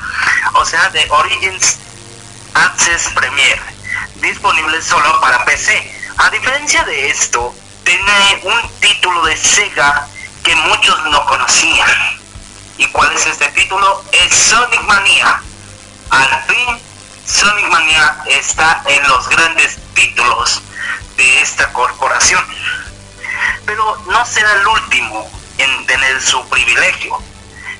[0.53, 1.77] o sea, de Origins
[2.53, 3.59] Access Premier,
[4.15, 5.93] disponible solo para PC.
[6.17, 7.53] A diferencia de esto,
[7.87, 10.05] tiene un título de Sega
[10.43, 11.89] que muchos no conocían.
[12.77, 14.03] ¿Y cuál es este título?
[14.11, 15.41] Es Sonic Mania.
[16.09, 16.81] Al fin,
[17.25, 20.61] Sonic Mania está en los grandes títulos
[21.15, 22.43] de esta corporación.
[23.65, 27.17] Pero no será el último en tener su privilegio.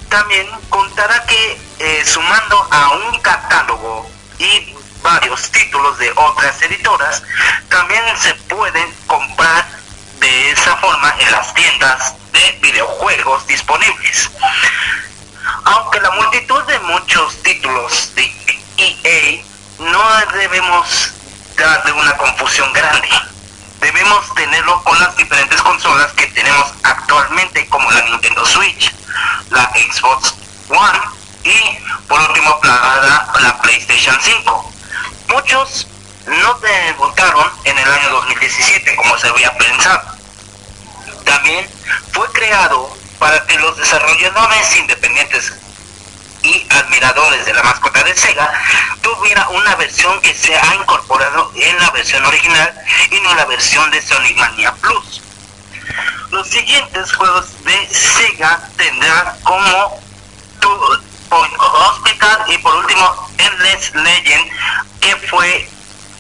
[0.08, 7.24] También contará que eh, sumando a un catálogo y varios títulos de otras editoras,
[7.68, 9.78] también se pueden comprar
[10.20, 14.32] de esa forma en las tiendas de videojuegos disponibles.
[15.65, 18.32] Aunque la multitud de muchos títulos de
[18.78, 19.43] EA
[19.80, 20.01] no
[20.34, 21.13] debemos
[21.57, 23.09] darle una confusión grande.
[23.80, 28.93] Debemos tenerlo con las diferentes consolas que tenemos actualmente como la Nintendo Switch,
[29.49, 30.34] la Xbox
[30.70, 30.99] One
[31.43, 34.74] y por último la, la PlayStation 5.
[35.30, 35.88] Muchos
[36.28, 40.17] no debutaron en el año 2017 como se había pensado.
[41.23, 41.67] También
[42.11, 45.53] fue creado para que los desarrolladores independientes
[46.43, 48.51] y admiradores de la mascota de Sega
[49.01, 52.73] tuviera una versión que se ha incorporado en la versión original
[53.11, 55.21] y no en la versión de Sonic Mania Plus.
[56.32, 59.99] Los siguientes juegos de Sega tendrán como
[60.59, 60.99] Two
[61.30, 64.51] Hospital y por último Endless Legend
[65.01, 65.69] que fue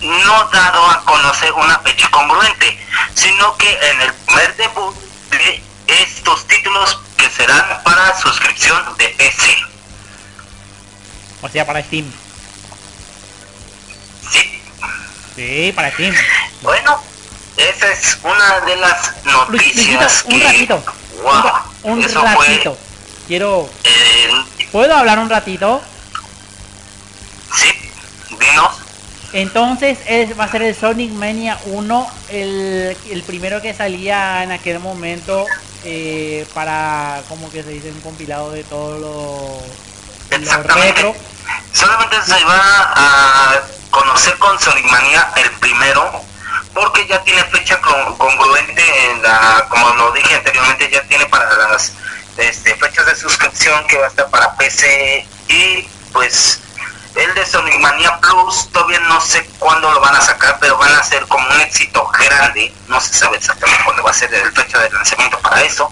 [0.01, 2.79] no dado a conocer una fecha congruente,
[3.15, 4.95] sino que en el primer debut
[5.31, 9.55] de estos títulos que serán para suscripción de PC.
[11.41, 12.05] O sea, para Steam.
[14.31, 14.61] Sí,
[15.35, 16.15] Sí, para Steam.
[16.61, 16.99] bueno,
[17.57, 20.45] esa es una de las noticias Luisito, un que...
[20.47, 20.83] ratito.
[21.23, 21.43] Wow,
[21.83, 22.77] Un, un ratito.
[23.27, 23.69] Quiero...
[23.83, 24.29] eh,
[24.71, 25.81] ¿Puedo hablar un ratito?
[27.55, 27.71] sí,
[28.39, 28.71] dinos.
[29.33, 34.51] Entonces es, va a ser el Sonic Mania 1, el, el primero que salía en
[34.51, 35.45] aquel momento
[35.83, 39.61] eh, para, como que se dice, un compilado de todo lo,
[40.31, 40.93] lo Exactamente.
[40.93, 41.15] retro.
[41.73, 46.21] Solamente se va a conocer con Sonic Mania el primero,
[46.73, 51.53] porque ya tiene fecha con- congruente en la, como lo dije anteriormente, ya tiene para
[51.69, 51.93] las
[52.37, 56.59] este, fechas de suscripción que va a estar para PC y pues
[57.17, 60.93] el de Sonic Mania Plus todavía no sé cuándo lo van a sacar, pero van
[60.93, 64.51] a ser como un éxito grande, no se sabe exactamente cuándo va a ser el
[64.51, 65.91] fecha de lanzamiento para eso,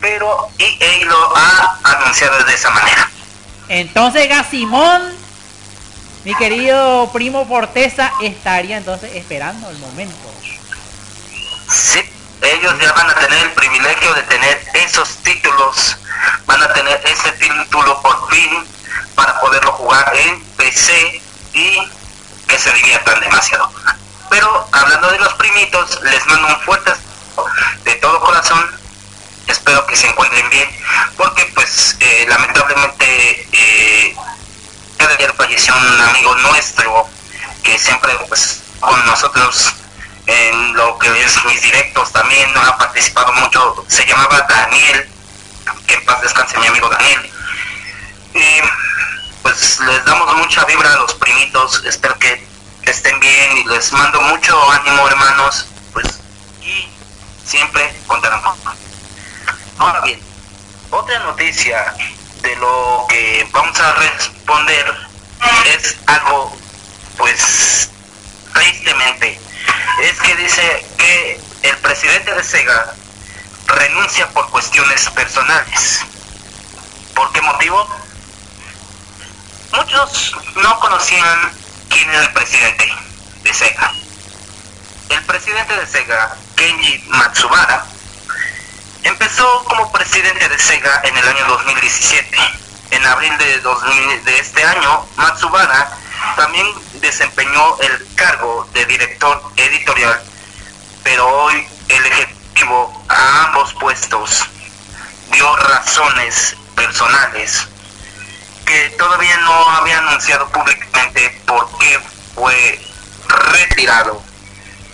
[0.00, 3.10] pero EA lo ha anunciado de esa manera.
[3.68, 5.02] Entonces Gasimón,
[6.24, 10.14] mi querido primo Forteza, estaría entonces esperando el momento.
[11.72, 12.00] Sí,
[12.42, 15.96] ellos ya van a tener el privilegio de tener esos títulos,
[16.44, 18.66] van a tener ese título por fin
[19.14, 21.22] para poderlo jugar en PC
[21.52, 21.90] y
[22.46, 23.70] que se diviertan demasiado.
[24.30, 26.92] Pero hablando de los primitos, les mando un fuerte
[27.84, 28.70] de todo corazón.
[29.46, 30.68] Espero que se encuentren bien,
[31.16, 34.16] porque pues eh, lamentablemente eh,
[34.98, 37.08] ayer falleció un amigo nuestro
[37.62, 39.74] que siempre pues con nosotros
[40.26, 45.08] en lo que es mis directos también no ha participado mucho se llamaba Daniel
[45.86, 47.30] que en paz descanse mi amigo Daniel
[48.36, 48.60] y
[49.42, 52.46] pues les damos mucha vibra a los primitos espero que
[52.82, 56.06] estén bien y les mando mucho ánimo hermanos pues
[56.60, 56.88] y
[57.44, 58.40] siempre contarán
[59.78, 60.20] ahora bien
[60.90, 61.94] otra noticia
[62.42, 64.94] de lo que vamos a responder
[65.74, 66.56] es algo
[67.16, 67.90] pues
[68.52, 69.40] tristemente
[70.02, 72.94] es que dice que el presidente de Sega
[73.66, 76.00] renuncia por cuestiones personales.
[77.14, 77.88] ¿Por qué motivo?
[79.76, 81.52] Muchos no conocían
[81.90, 82.90] quién era el presidente
[83.42, 83.92] de Sega.
[85.10, 87.84] El presidente de Sega, Kenji Matsubara,
[89.02, 92.38] empezó como presidente de Sega en el año 2017.
[92.92, 95.90] En abril de, 2000 de este año, Matsubara
[96.36, 100.22] también desempeñó el cargo de director editorial,
[101.04, 104.42] pero hoy el ejecutivo a ambos puestos
[105.32, 107.68] dio razones personales
[108.66, 112.00] que todavía no había anunciado públicamente por qué
[112.34, 112.84] fue
[113.28, 114.22] retirado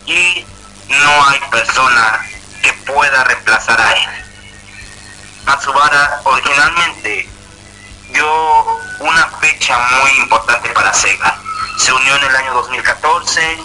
[0.07, 0.47] y
[0.89, 2.21] no hay persona
[2.63, 4.11] que pueda reemplazar a él.
[5.47, 7.29] Matsubara originalmente
[8.11, 8.65] dio
[9.01, 11.39] una fecha muy importante para Sega.
[11.79, 13.59] Se unió en el año 2014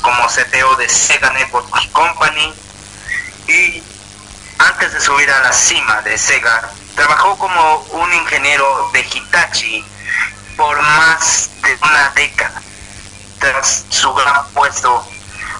[0.00, 2.54] como CTO de Sega Network Company
[3.46, 3.82] y
[4.68, 9.84] antes de subir a la cima de Sega, trabajó como un ingeniero de Hitachi
[10.56, 12.60] por más de una década.
[13.38, 15.04] Tras su gran puesto,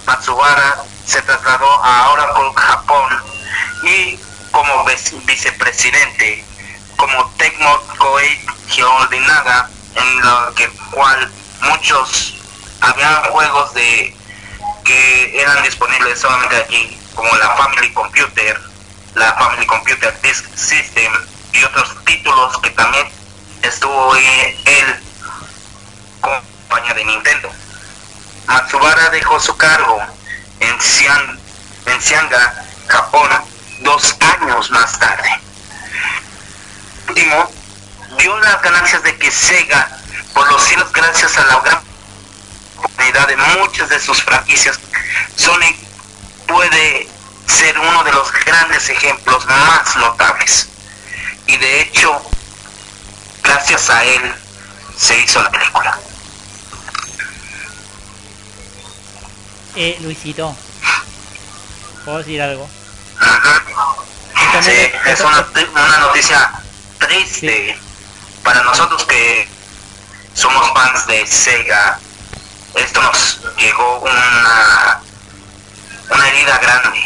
[0.06, 0.76] Matsubara
[1.06, 3.22] se trasladó a Oracle Japón
[3.84, 4.18] y
[4.50, 6.44] como vice- vicepresidente
[6.96, 8.46] como Tecmo Koei
[8.82, 11.30] Holdinaga en lo que cual
[11.62, 12.34] muchos
[12.80, 14.14] habían juegos de
[14.84, 18.60] que eran disponibles solamente aquí como la Family Computer
[19.14, 21.12] la Family Computer Disk System
[21.52, 23.08] y otros títulos que también
[23.62, 25.00] estuvo él
[26.20, 27.50] como compañía de Nintendo
[28.46, 30.00] Matsubara dejó su cargo
[30.60, 31.38] en, Xian-
[31.86, 33.28] en Xianga Japón
[33.80, 35.30] dos años más tarde.
[37.08, 37.50] Último,
[38.18, 39.88] vio las ganancias de que Sega,
[40.34, 41.80] por los cielos gracias a la gran
[42.76, 44.78] oportunidad de muchas de sus franquicias,
[45.36, 45.76] Sonic
[46.46, 47.08] puede
[47.50, 50.68] ser uno de los grandes ejemplos más notables.
[51.46, 52.22] Y de hecho,
[53.42, 54.34] gracias a él
[54.96, 55.98] se hizo la película.
[59.76, 60.54] Eh, Luisito,
[62.04, 62.68] ¿puedo decir algo?
[64.62, 66.50] Sí, es una noticia
[66.98, 67.78] triste
[68.42, 69.48] para nosotros que
[70.34, 71.98] somos fans de Sega.
[72.74, 75.00] Esto nos llegó una,
[76.10, 77.00] una herida grande,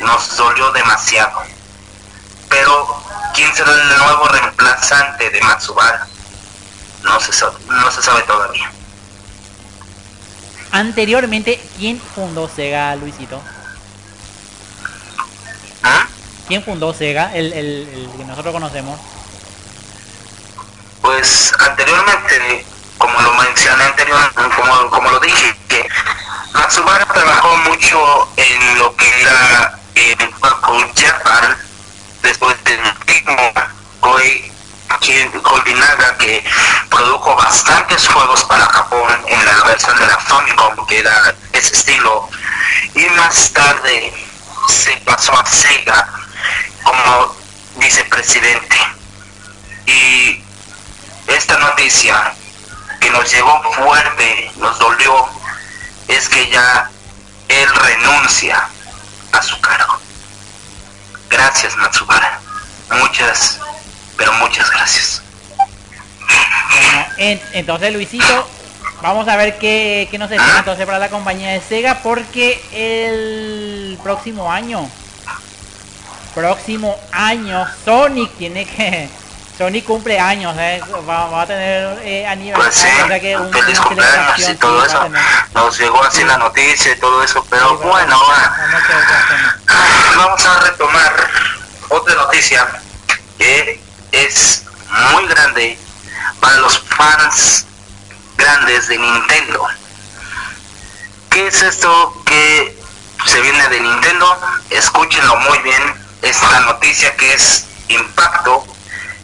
[0.00, 1.42] nos dolió demasiado.
[2.48, 3.02] Pero,
[3.34, 6.06] ¿quién será el nuevo reemplazante de Matsubara?
[7.02, 8.70] No se sabe, no se sabe todavía.
[10.72, 13.40] Anteriormente, ¿quién fundó Sega, Luisito?
[15.82, 16.06] ¿Ah?
[16.46, 17.34] ¿Quién fundó Sega?
[17.34, 18.98] El, el- el que nosotros conocemos.
[21.00, 22.66] Pues anteriormente,
[22.98, 25.88] como lo mencioné anteriormente, como, como lo dije, que
[26.52, 31.56] Matsubara trabajó mucho en lo que era en Paco Japan,
[32.22, 33.52] después del mismo
[34.00, 34.52] Koi
[35.42, 36.44] Koinaga, que
[36.88, 42.28] produjo bastantes juegos para Japón en la versión de la Famicom, que era ese estilo,
[42.94, 44.12] y más tarde
[44.68, 46.08] se pasó a Sega
[46.84, 47.34] como
[47.76, 48.78] vicepresidente.
[49.86, 50.44] Y
[51.26, 52.34] esta noticia
[53.00, 55.28] que nos llegó fuerte, nos dolió,
[56.06, 56.88] es que ya
[57.48, 58.68] él renuncia
[59.32, 59.98] a su cargo.
[61.30, 62.40] Gracias, Matsubara.
[63.00, 63.58] Muchas,
[64.16, 65.22] pero muchas gracias.
[65.56, 68.48] Bueno, en- entonces Luisito,
[69.02, 73.98] vamos a ver qué, qué nos espera entonces para la compañía de Sega porque el
[74.02, 74.88] próximo año,
[76.34, 79.08] próximo año, Sonic tiene que,
[79.58, 80.80] Sonic cumple años, ¿eh?
[81.08, 84.54] va, va a tener eh, Pues sí, aniversario, o sea que un- feliz cumpleaños y
[84.54, 85.08] todo sí, eso.
[85.52, 90.16] Nos llegó así la noticia y todo eso, pero Sí, bueno, ahora vamos a hacer-
[90.16, 91.28] vamos a retomar
[91.88, 92.68] otra noticia
[93.36, 93.82] que
[94.12, 94.64] es
[95.12, 95.76] muy grande
[96.40, 97.66] para los fans
[98.36, 99.66] grandes de Nintendo.
[101.30, 102.78] ¿Qué es esto que
[103.26, 104.38] se viene de Nintendo?
[104.70, 105.82] Escúchenlo muy bien,
[106.22, 108.64] esta noticia que es impacto,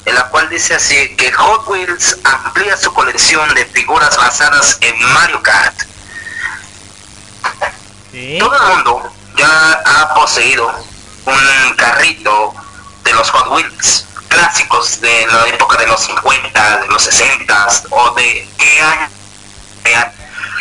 [0.04, 5.12] en la cual dice así que Hot Wheels amplía su colección de figuras basadas en
[5.12, 5.82] Mario Kart.
[8.10, 8.36] Sí.
[8.38, 10.70] Todo el mundo ya ha poseído
[11.26, 12.54] un carrito
[13.02, 18.10] de los Hot Wheels clásicos de la época de los 50, de los 60 o
[18.14, 19.08] de qué año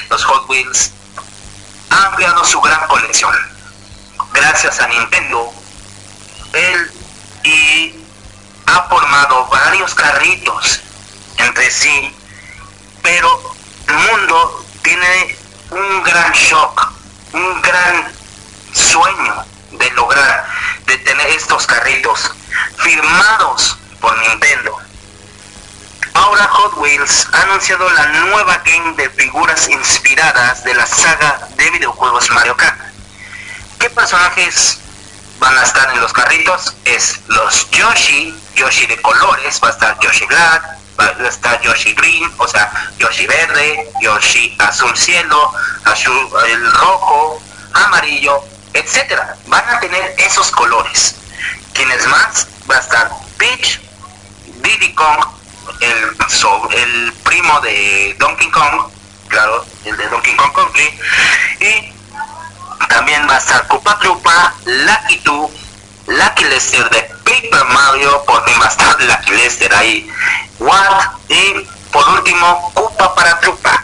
[0.09, 0.91] los Hot Wheels
[1.89, 3.33] ha ampliado su gran colección.
[4.33, 5.51] Gracias a Nintendo,
[6.53, 6.91] él
[7.43, 8.02] y
[8.65, 10.81] ha formado varios carritos
[11.37, 12.15] entre sí,
[13.01, 13.55] pero
[13.87, 15.37] el mundo tiene
[15.71, 16.91] un gran shock,
[17.33, 18.13] un gran
[18.73, 20.45] sueño de lograr
[20.85, 22.31] de tener estos carritos
[22.77, 24.77] firmados por Nintendo.
[26.13, 31.69] Ahora Hot Wheels ha anunciado la nueva game de figuras inspiradas de la saga de
[31.71, 32.79] videojuegos Mario Kart.
[33.79, 34.79] ¿Qué personajes
[35.43, 36.73] van a estar en los carritos?
[36.85, 40.63] Es los Yoshi, Yoshi de colores, va a estar Yoshi Black,
[40.97, 45.51] va a estar Yoshi Green, o sea, Yoshi verde, Yoshi azul cielo,
[45.83, 47.41] azul el rojo,
[47.73, 48.41] amarillo,
[48.73, 49.35] etcétera.
[49.47, 51.15] Van a tener esos colores.
[51.73, 52.47] ¿Quiénes más?
[52.71, 53.81] Va a estar Peach,
[54.61, 55.25] Diddy Kong,
[55.81, 56.15] el,
[56.77, 58.89] el primo de Donkey Kong,
[59.27, 60.99] claro, el de Donkey Kong Country,
[61.59, 61.92] y
[62.89, 65.51] también va a estar Koopa Troopa, Lucky Two,
[66.07, 70.09] Lucky Lester de Paper Mario, por fin va a estar Lucky Lester ahí,
[70.59, 73.83] Watt, y por último Koopa para Troopa.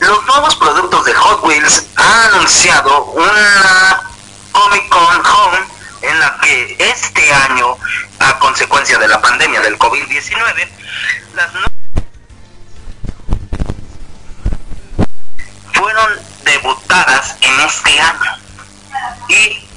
[0.00, 4.02] Los nuevos productos de Hot Wheels han anunciado una
[4.50, 5.58] Comic Con Home
[6.02, 7.76] en la que este año,
[8.18, 10.68] a consecuencia de la pandemia del COVID-19,
[11.34, 11.50] las
[15.72, 18.36] fueron debutadas en este año.
[19.28, 19.68] Y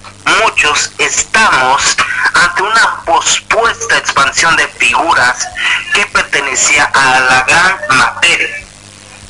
[0.42, 1.98] muchos estamos
[2.34, 5.48] ante una pospuesta expansión de figuras
[5.94, 8.66] que pertenecía a la gran materia.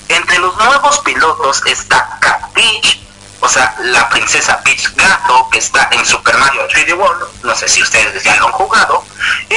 [0.07, 2.99] Entre los nuevos pilotos está Cat Peach,
[3.39, 7.67] o sea, la princesa Peach Gato, que está en Super Mario 3D World, no sé
[7.67, 9.03] si ustedes ya lo han jugado,
[9.49, 9.55] y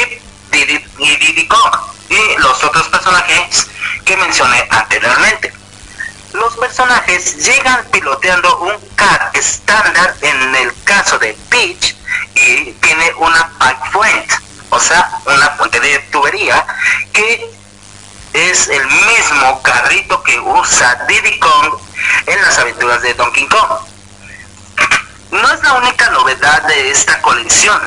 [0.51, 1.76] Diddy, y Diddy Kong,
[2.09, 3.68] y los otros personajes
[4.05, 5.53] que mencioné anteriormente.
[6.33, 11.97] Los personajes llegan piloteando un car estándar en el caso de Peach
[12.35, 14.35] y tiene una pipe fuente,
[14.70, 16.66] o sea, una fuente de tubería
[17.12, 17.51] que
[18.35, 21.79] es el mismo carrito que usa Diddy Kong
[22.26, 23.81] en las aventuras de Donkey Kong.
[25.31, 27.81] No es la única novedad de esta colección,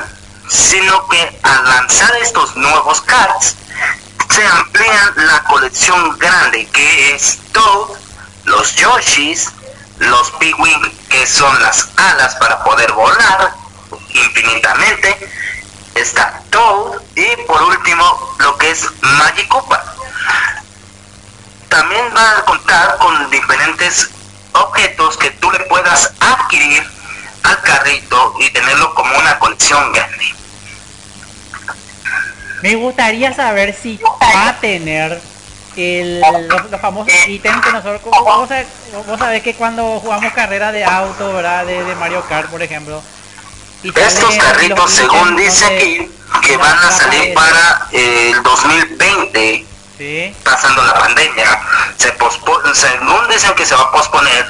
[0.48, 3.56] sino que al lanzar estos nuevos cards,
[4.30, 8.01] se amplía la colección grande que es Toad,
[8.52, 9.50] los Yoshis,
[9.98, 13.54] los Pigwing que son las alas para poder volar
[14.10, 15.30] infinitamente,
[15.94, 19.82] está Toad y por último lo que es Magicopa.
[21.70, 24.10] También va a contar con diferentes
[24.52, 26.86] objetos que tú le puedas adquirir
[27.44, 30.34] al carrito y tenerlo como una colección grande.
[32.62, 35.31] Me gustaría saber si va a tener
[35.76, 38.00] el, los, los famosos ítems que nosotros...
[38.04, 38.66] Vos sabés,
[39.06, 41.64] vos sabés que cuando jugamos carrera de auto, ¿verdad?
[41.66, 43.02] De, de Mario Kart, por ejemplo.
[43.82, 46.10] y Estos carritos, según dice
[46.42, 49.66] que la- van a salir para eh, el 2020,
[49.98, 50.34] Sí.
[50.42, 51.60] pasando la pandemia,
[51.96, 52.12] se
[52.74, 54.46] según dicen que se va a posponer,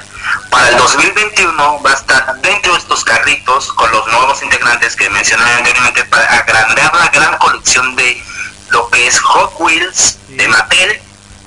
[0.51, 5.11] para el 2021 va a estar dentro de estos carritos con los nuevos integrantes que
[5.11, 8.23] mencioné anteriormente para agrandar la gran colección de
[8.71, 10.49] lo que es Hot Wheels de.
[10.49, 11.03] Mattel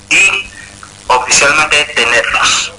[0.09, 0.49] y
[1.07, 2.73] oficialmente tenerlos.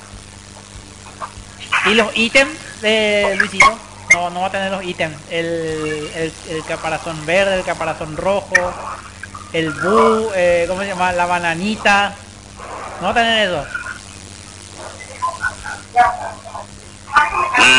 [1.86, 3.78] Y los ítems de Luisito,
[4.12, 5.16] no, no va a tener los ítems.
[5.30, 8.54] El, el, el caparazón verde, el caparazón rojo,
[9.52, 11.12] el bu, eh, ¿cómo se llama?
[11.12, 12.14] La bananita.
[13.00, 13.66] No va a tener eso.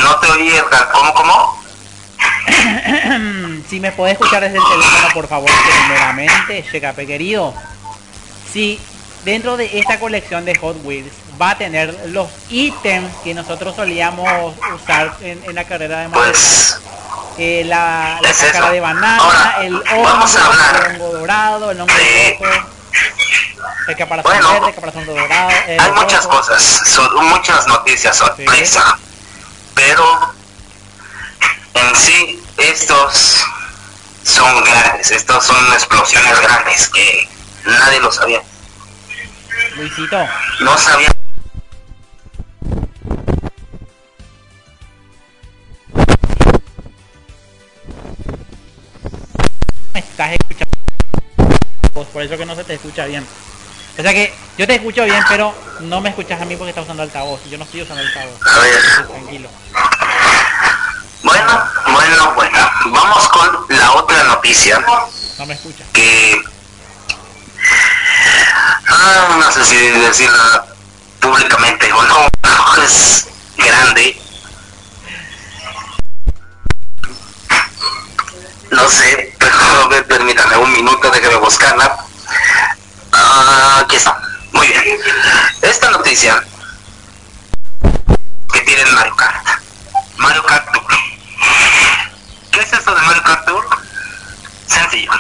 [0.04, 1.64] No te oí, Edgar, ¿cómo, cómo?
[3.70, 5.50] si me puede escuchar desde el teléfono, por favor,
[5.88, 7.54] primeramente, Checape querido.
[8.52, 8.80] Si
[9.28, 14.54] dentro de esta colección de Hot Wheels va a tener los ítems que nosotros solíamos
[14.74, 16.10] usar en, en la carrera de.
[16.10, 16.80] Pues
[17.38, 18.74] Eh, la, la Es cáscara eso.
[18.74, 20.26] de banana, Ahora, el hongo,
[20.88, 22.46] el hongo dorado, el hongo rojo,
[23.90, 25.50] el caparazón Bueno, verde, el caparazón dorado.
[25.68, 28.98] eh, hay muchas cosas, son muchas noticias sorpresa,
[29.76, 30.34] pero
[31.76, 33.44] en sí estos
[34.24, 37.30] son grandes, estos son explosiones grandes que
[37.66, 38.42] nadie lo sabía.
[39.76, 40.18] Luisito,
[40.62, 41.10] No sabía.
[49.94, 50.78] me estás escuchando.
[51.94, 53.26] Pues por eso que no se te escucha bien.
[53.98, 56.84] O sea que yo te escucho bien, pero no me escuchas a mí porque estás
[56.84, 57.40] usando altavoz.
[57.50, 58.36] Yo no estoy usando altavoz.
[58.46, 59.50] A ver, Entonces, tranquilo.
[61.24, 64.84] bueno, bueno, bueno, vamos con la otra noticia
[65.40, 65.88] No me escuchas.
[65.94, 66.42] que
[68.90, 70.66] ah, no sé si decirla
[71.20, 72.28] públicamente o no,
[72.84, 73.28] es
[73.58, 74.22] grande.
[78.72, 81.98] No sé, pero permítame un minuto, déjeme buscarla.
[83.12, 84.20] Ah, aquí está.
[84.52, 85.00] Muy bien.
[85.62, 86.44] Esta noticia
[88.52, 89.48] que tiene Mario Kart.
[90.18, 90.84] Mario Kart Tour.
[92.52, 93.68] ¿Qué es esto de Mario Kart Tour?
[94.68, 95.12] Sencillo.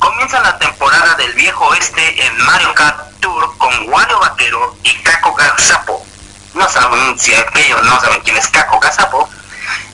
[0.00, 5.34] Comienza la temporada del viejo oeste en Mario Kart Tour con Wario Vaquero y Caco
[5.34, 6.06] Gazapo.
[6.54, 9.28] No saben si aquellos no saben quién es Caco Gazapo.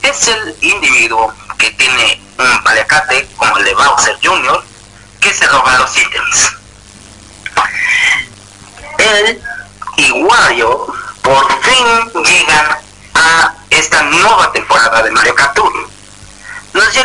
[0.02, 4.64] Es el individuo que tiene un paliacate como el de Bowser Jr.
[5.20, 6.52] que se roba los ítems.
[8.98, 9.42] Él
[9.96, 10.86] y Wario
[11.20, 12.78] por fin llegan
[13.14, 15.95] a esta nueva temporada de Mario Kart Tour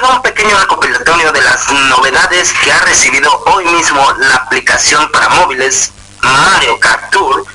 [0.09, 5.91] un pequeño recopilatorio de las novedades que ha recibido hoy mismo la aplicación para móviles
[6.21, 7.45] Mario Kart Tour,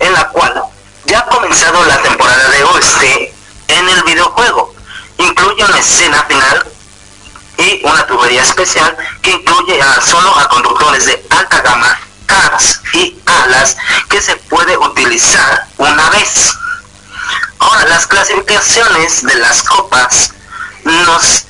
[0.00, 0.64] en la cual
[1.04, 3.34] ya ha comenzado la temporada de oeste
[3.68, 4.74] en el videojuego.
[5.18, 6.66] Incluye una escena final
[7.58, 13.16] y una tubería especial que incluye a solo a conductores de alta gama, cars y
[13.26, 13.76] alas
[14.08, 16.52] que se puede utilizar una vez.
[17.60, 20.32] Ahora, las clasificaciones de las copas
[20.84, 21.46] nos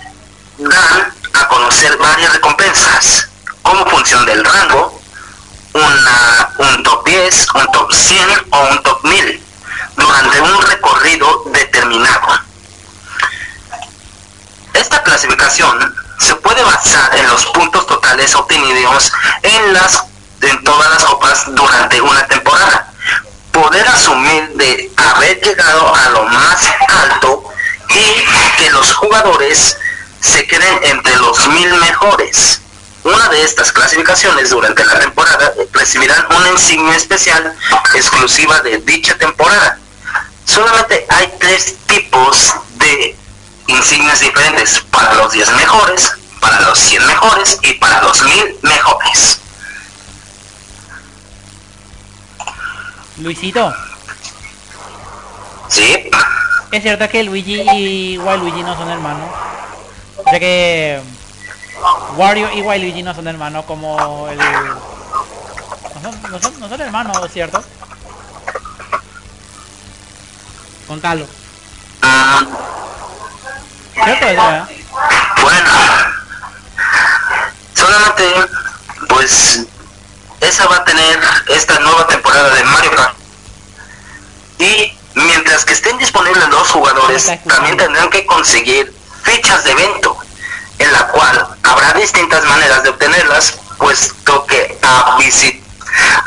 [0.68, 3.28] dan a conocer varias recompensas
[3.62, 5.00] como función del rango,
[5.72, 9.42] una, un top 10, un top 100 o un top 1000
[9.96, 12.40] durante un recorrido determinado.
[14.74, 20.04] Esta clasificación se puede basar en los puntos totales obtenidos en las
[20.40, 22.92] en todas las copas durante una temporada.
[23.52, 27.44] Poder asumir de haber llegado a lo más alto
[27.88, 29.76] y que los jugadores
[30.22, 32.60] se queden entre los mil mejores.
[33.04, 37.52] una de estas clasificaciones durante la temporada recibirán una insignia especial
[37.94, 39.76] exclusiva de dicha temporada.
[40.44, 43.16] Solamente hay tres tipos de
[43.66, 49.40] insignias diferentes para los 10 mejores, para los 100 mejores y para los 1000 mejores.
[53.18, 53.74] Luisito,
[55.68, 56.08] ¿Sí?
[56.70, 59.28] ¿es cierto que Luigi y Waluigi no son hermanos?
[60.24, 61.00] O sea que
[62.16, 64.38] Wario y Waluigi no son hermanos como el...
[64.38, 64.44] No
[66.02, 67.62] son, no son, no son hermanos, ¿cierto?
[70.86, 71.26] Contalo.
[73.94, 74.26] ¿Cierto?
[74.26, 74.68] eso, verdad?
[75.40, 75.70] Bueno,
[77.74, 78.24] solamente,
[79.08, 79.66] pues,
[80.40, 83.14] esa va a tener esta nueva temporada de Mario Kart.
[84.58, 90.16] Y mientras que estén disponibles los jugadores, también tendrán que conseguir fichas de evento,
[90.78, 95.62] en la cual habrá distintas maneras de obtenerlas, puesto que a visit-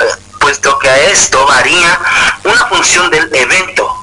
[0.02, 2.00] eh, puesto que a esto varía
[2.44, 3.96] una función del evento.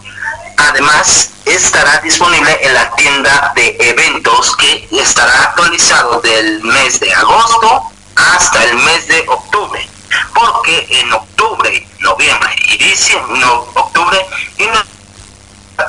[0.57, 7.83] Además, estará disponible en la tienda de eventos que estará actualizado del mes de agosto
[8.17, 9.89] hasta el mes de octubre.
[10.35, 14.27] Porque en octubre, noviembre y diciembre, no, octubre
[14.59, 14.67] y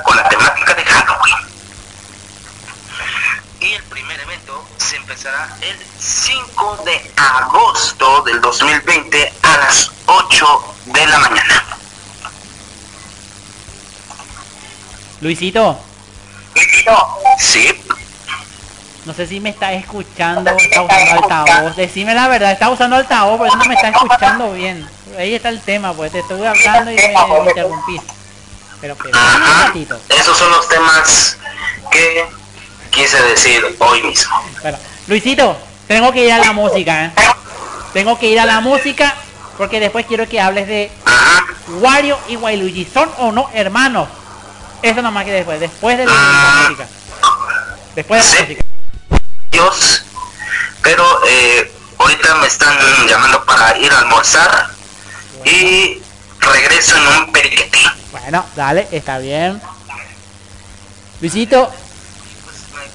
[0.06, 1.36] con la temática de Halloween.
[3.64, 10.76] Y el primer evento se empezará el 5 de agosto del 2020 a las 8
[10.88, 11.78] de la mañana.
[15.22, 15.80] Luisito,
[17.39, 17.70] Sí,
[19.05, 21.76] no sé si me está escuchando, está usando altavoz.
[21.78, 24.86] Decime la verdad, está usando altavoz, pero no me está escuchando bien.
[25.18, 27.14] Ahí está el tema, pues te estuve hablando y me,
[27.47, 28.14] interrumpiste.
[28.82, 29.68] Pero, pero, un Ajá.
[29.68, 29.97] ratito.
[30.09, 31.38] Esos son los temas
[31.91, 32.42] que
[32.93, 34.35] quise decir hoy mismo.
[34.61, 34.77] Bueno,
[35.07, 37.11] Luisito, tengo que ir a la música, ¿eh?
[37.93, 39.13] Tengo que ir a la música
[39.57, 41.45] porque después quiero que hables de Ajá.
[41.79, 42.87] Wario y Waluigi.
[42.91, 44.07] ¿Son o no hermanos?
[44.81, 46.87] Eso nomás que después, después de la música.
[47.95, 48.53] Después de la Sí.
[48.53, 48.63] música.
[49.51, 50.03] Dios,
[50.81, 52.75] pero eh, ahorita me están
[53.07, 54.69] llamando para ir a almorzar
[55.45, 56.01] y
[56.39, 57.79] regreso en un periquete.
[58.11, 59.61] Bueno, dale, está bien.
[61.21, 61.71] Luisito,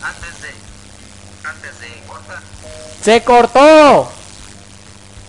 [0.02, 2.38] antes de, antes de cortar.
[3.02, 4.12] se cortó.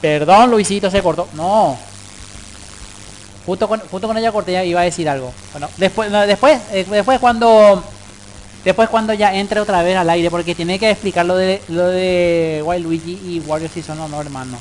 [0.01, 1.27] Perdón, Luisito, se cortó.
[1.33, 1.77] No.
[3.45, 5.33] Justo con, justo con ella corté ya iba a decir algo.
[5.51, 7.83] Bueno, después, después, eh, después cuando,
[8.63, 11.87] después cuando ya entre otra vez al aire, porque tiene que explicar lo de, lo
[11.87, 14.59] de Wild Luigi y Wario si son o no hermanos.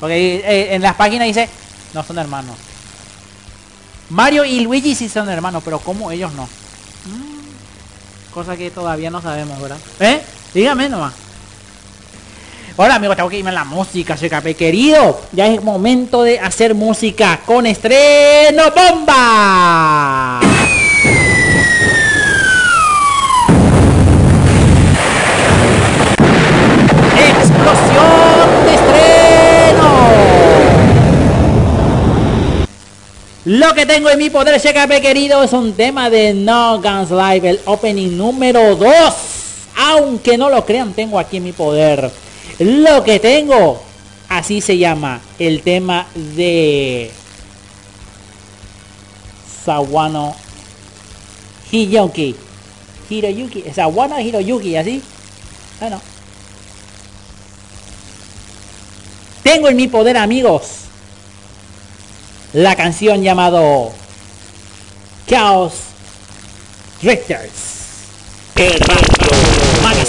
[0.00, 1.48] Porque eh, en las páginas dice,
[1.94, 2.56] no son hermanos.
[4.08, 6.44] Mario y Luigi sí son hermanos, pero como ellos no.
[6.44, 7.39] Mm,
[8.32, 9.78] cosa que todavía no sabemos, ¿verdad?
[10.00, 10.20] ¿Eh?
[10.54, 11.14] Dígame nomás.
[12.76, 15.20] Hola amigos, tengo que irme a la música, soy Capé querido.
[15.32, 20.40] Ya es momento de hacer música con estreno bomba.
[33.50, 37.50] Lo que tengo en mi poder, CKP querido, es un tema de No Guns Live,
[37.50, 39.14] el opening número 2.
[39.76, 42.12] Aunque no lo crean, tengo aquí en mi poder.
[42.60, 43.82] Lo que tengo,
[44.28, 47.10] así se llama, el tema de
[49.64, 50.36] Sawano
[51.72, 52.36] Hiroyuki.
[53.08, 55.02] Hiroyuki, Sawano Hiroyuki, así.
[55.80, 56.00] Bueno.
[59.42, 60.80] Tengo en mi poder, amigos,
[62.52, 63.92] la canción llamado
[65.26, 65.72] Chaos
[67.00, 67.70] Drifters.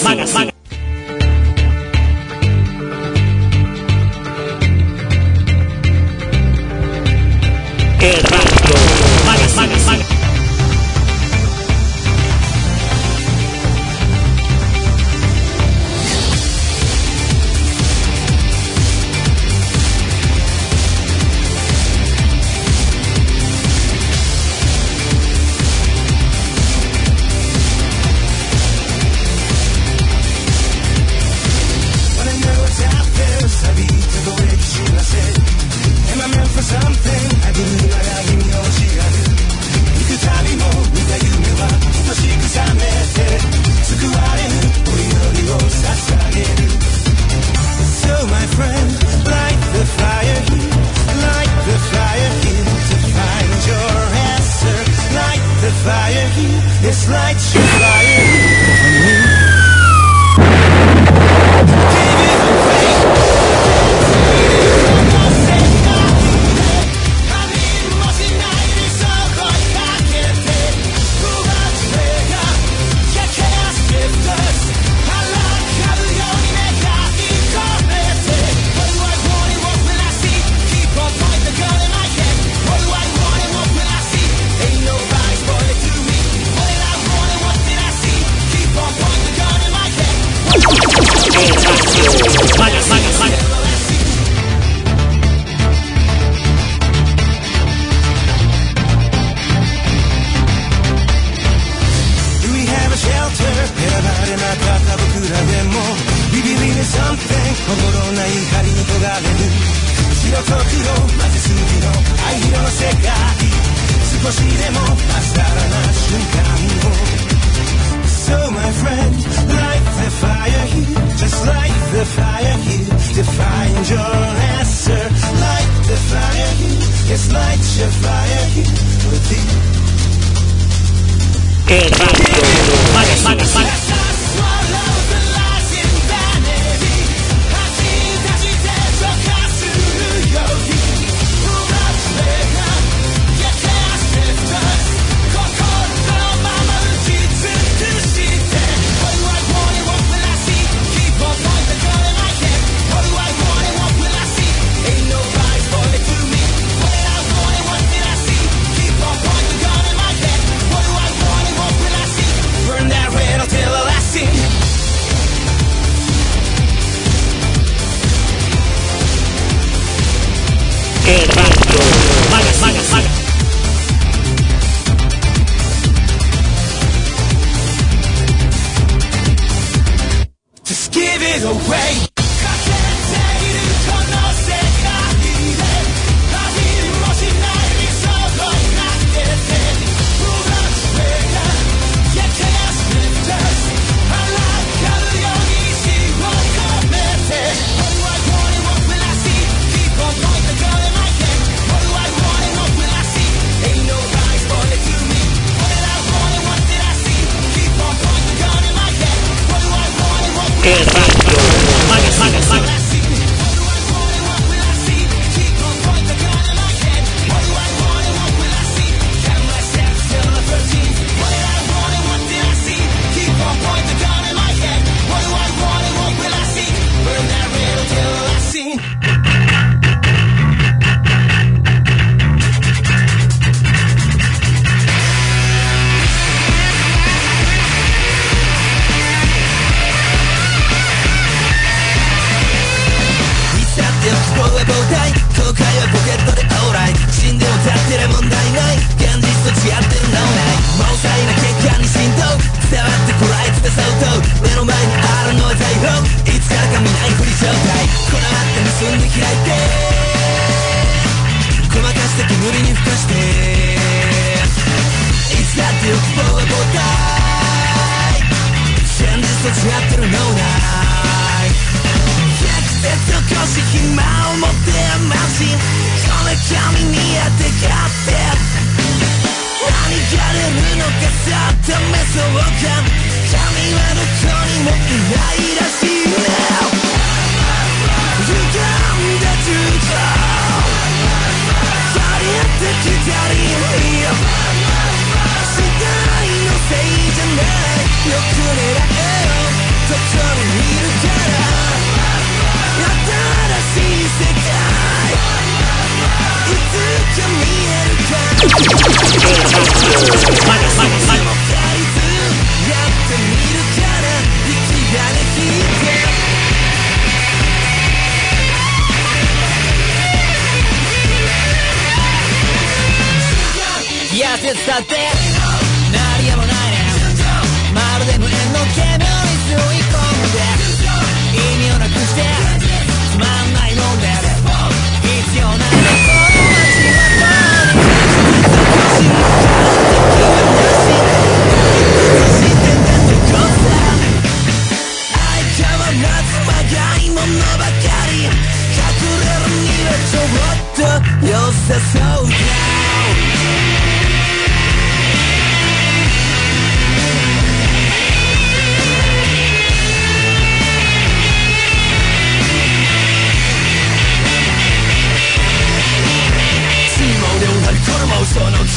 [0.03, 0.50] Magazine.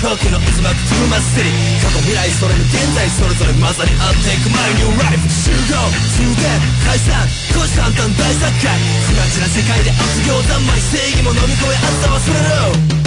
[0.05, 5.81] 狂の渦巻く True 過去未来それに現在それぞれまさに合っていく My New Life 集合
[6.13, 6.45] 終電
[6.85, 7.25] 解散
[7.57, 8.69] 虎視眈々大作戦
[9.09, 13.05] 不ラチな世界で悪行三昧正義も飲み込めあった忘れろ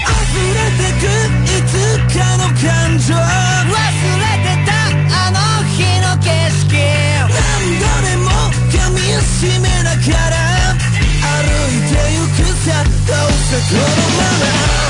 [0.00, 1.04] 溢れてく
[1.44, 1.76] いつ
[2.16, 3.12] かの感情。
[3.12, 4.72] 忘れてた
[5.12, 5.36] あの
[5.68, 6.72] 日の景色。
[7.28, 8.32] 何度でも
[8.70, 10.40] 噛みしめながら。
[11.20, 13.84] 歩いてゆくさどうせこの
[14.16, 14.89] まま。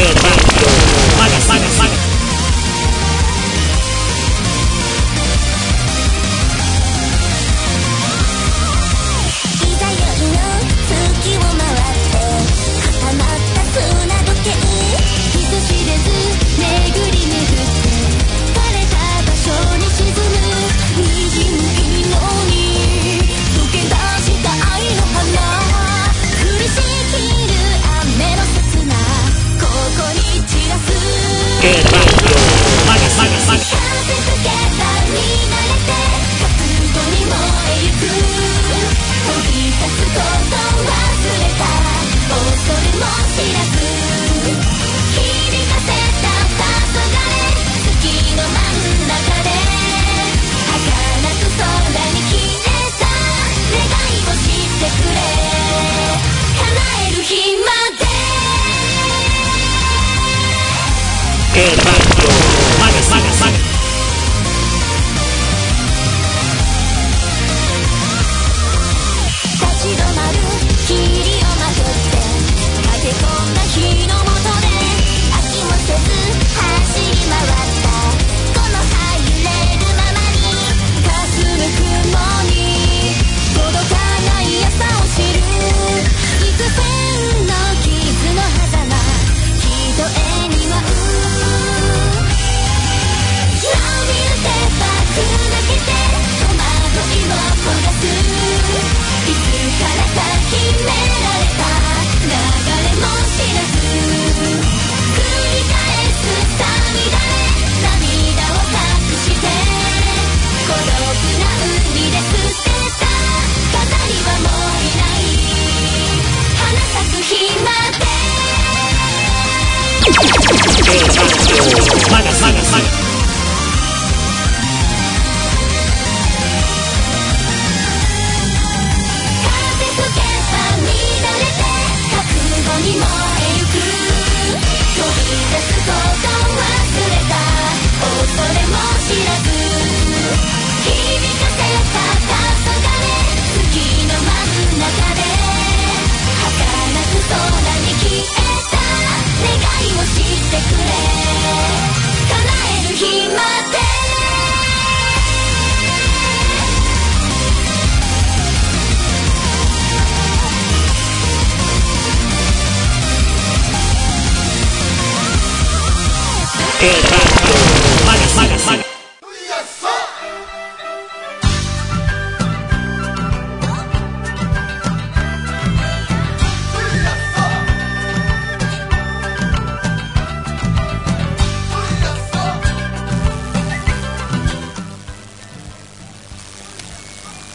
[0.00, 0.39] Good.
[31.60, 32.39] Qué rápido
[61.60, 62.49] G Radio.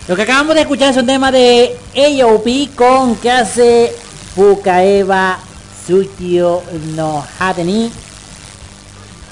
[0.07, 3.91] Lo que acabamos de escuchar es un tema de AOP con que hace
[4.35, 5.39] Bukaeva
[5.83, 6.61] Tsukio
[6.95, 8.04] no Hateni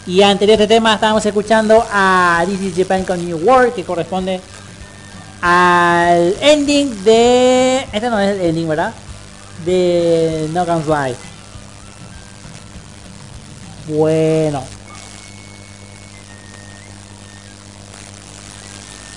[0.05, 3.85] y anterior a este tema estábamos escuchando a This is Japan con New World, que
[3.85, 4.41] corresponde
[5.41, 7.87] al ending de...
[7.93, 8.93] Este no es el ending, ¿verdad?
[9.65, 11.15] De No Guns Live.
[13.87, 14.61] Bueno.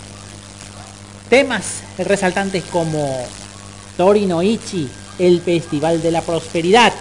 [1.29, 3.25] temas resaltantes como
[3.97, 6.93] Torino Ichi el Festival de la Prosperidad.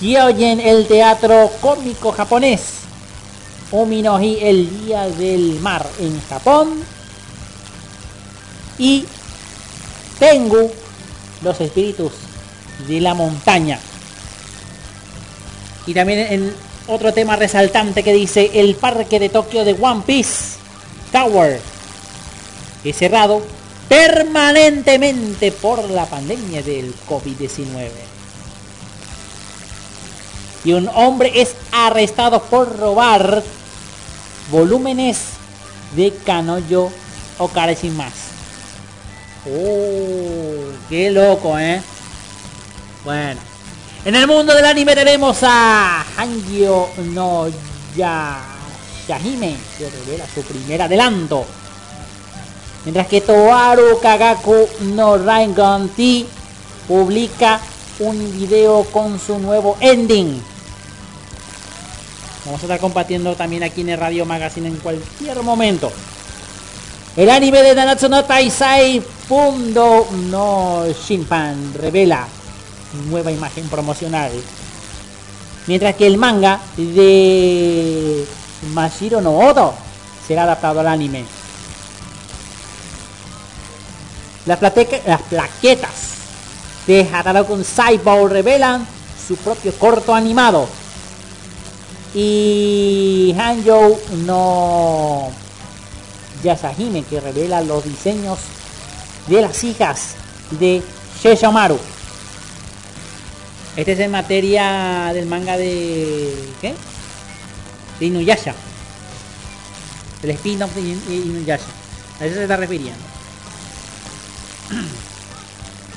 [0.00, 2.60] Kyogen, el teatro cómico japonés.
[3.70, 6.82] Ominoji, el Día del Mar en Japón.
[8.78, 9.04] Y
[10.18, 10.70] Tengu,
[11.42, 12.12] los espíritus
[12.88, 13.78] de la montaña.
[15.86, 16.56] Y también el
[16.88, 20.56] otro tema resaltante que dice el parque de Tokio de One Piece
[21.12, 21.60] Tower
[22.84, 23.42] es cerrado
[23.94, 27.90] permanentemente por la pandemia del COVID-19.
[30.64, 33.40] Y un hombre es arrestado por robar
[34.50, 35.18] volúmenes
[35.94, 36.90] de Canoyo
[37.38, 37.50] o
[37.80, 38.12] sin más.
[39.46, 40.72] ¡Oh!
[40.88, 41.80] ¡Qué loco, eh!
[43.04, 43.40] Bueno.
[44.04, 47.46] En el mundo del anime tenemos a Hangyo no
[47.96, 48.42] ya
[49.06, 51.46] Yahime, que revela su primer adelanto
[52.84, 56.26] Mientras que Toaru Kagaku no Ranganti
[56.86, 57.60] publica
[57.98, 60.42] un video con su nuevo ending.
[62.44, 65.90] Vamos a estar compartiendo también aquí en el Radio Magazine en cualquier momento.
[67.16, 72.26] El anime de Nanatsu no Taisai Fundo no Shinpan revela
[73.08, 74.30] nueva imagen promocional.
[75.66, 78.26] Mientras que el manga de
[78.74, 79.72] Mashiro no Odo
[80.26, 81.24] será adaptado al anime.
[84.46, 85.90] Las, las plaquetas
[86.86, 88.86] de Hataraku Cyborg revelan
[89.26, 90.68] su propio corto animado.
[92.14, 95.30] Y Hanjo no
[96.42, 98.38] Yasahime que revela los diseños
[99.26, 100.14] de las hijas
[100.50, 100.82] de
[101.22, 101.78] Sheshomaru.
[103.76, 106.32] Este es en materia del manga de.
[106.60, 106.74] ¿Qué?
[107.98, 108.54] De Inuyasha.
[110.22, 111.64] El spin-off de In- de Inuyasha.
[112.20, 113.13] A eso se está refiriendo.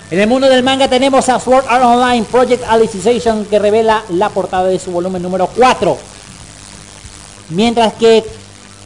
[0.10, 4.30] En el mundo del manga tenemos a Sword Art Online Project Alicization que revela la
[4.30, 5.98] portada de su volumen número 4.
[7.50, 8.24] Mientras que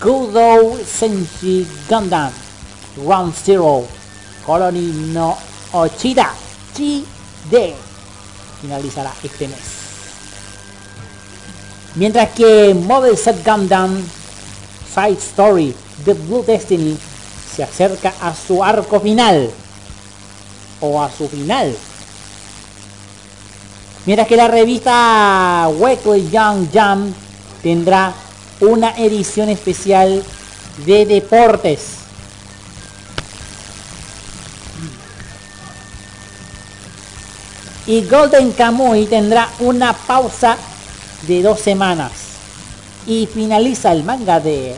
[0.02, 2.32] Kudo Senshi Gundam
[3.06, 3.84] Round Zero
[4.44, 5.38] Colony no
[5.74, 6.34] Ochida
[6.76, 7.76] Chide
[8.60, 9.60] finalizará este mes.
[11.94, 14.04] Mientras que Mobile Set Gundam
[14.92, 16.98] Side Story The Blue Destiny
[17.56, 19.52] se acerca a su arco final
[20.82, 21.76] o a su final.
[24.06, 27.16] Mientras que la revista Weekly Young Jump
[27.62, 28.14] tendrá
[28.60, 30.24] una edición especial
[30.86, 31.98] de deportes.
[37.88, 40.58] Y Golden Kamuy tendrá una pausa
[41.28, 42.12] de dos semanas.
[43.06, 44.76] Y finaliza el manga de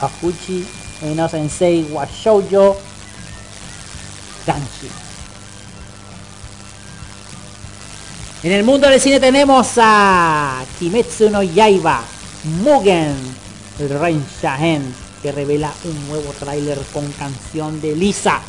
[0.00, 0.66] Hakuchi
[1.14, 2.76] no Sensei wa Shoujo
[4.46, 5.05] Danshi.
[8.46, 12.00] En el mundo del cine tenemos a Kimetsu no Yaiba,
[12.62, 13.16] Mugen,
[13.76, 18.40] Rey Shahen, que revela un nuevo tráiler con canción de Lisa.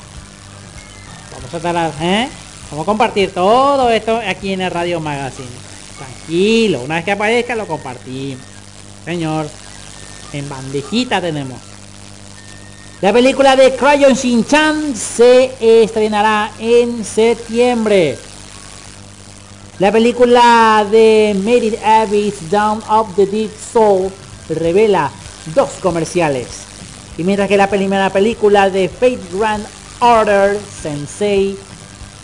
[1.34, 2.30] Vamos a estar, ¿eh?
[2.69, 5.49] Vamos a compartir todo esto aquí en el Radio Magazine.
[5.98, 8.45] Tranquilo, una vez que aparezca lo compartimos.
[9.03, 9.49] Señor,
[10.32, 11.60] en bandejita tenemos.
[13.02, 18.27] La película de Crayon Shin-chan se estrenará en septiembre.
[19.80, 24.12] La película de Made It Abyss Down of the Deep Soul
[24.49, 25.12] revela
[25.54, 26.48] dos comerciales.
[27.16, 29.64] Y mientras que la primera película de Fate Grand
[29.99, 31.56] Order Sensei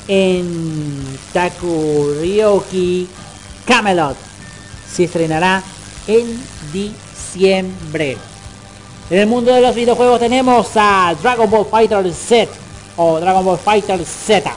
[0.07, 3.07] en Takuryoki
[3.67, 4.17] Camelot
[4.91, 5.61] se estrenará
[6.07, 6.43] en
[6.73, 8.17] diciembre.
[9.11, 12.51] En el mundo de los videojuegos tenemos a Dragon Ball Fighter Z
[12.97, 14.51] o Dragon Ball Fighter Z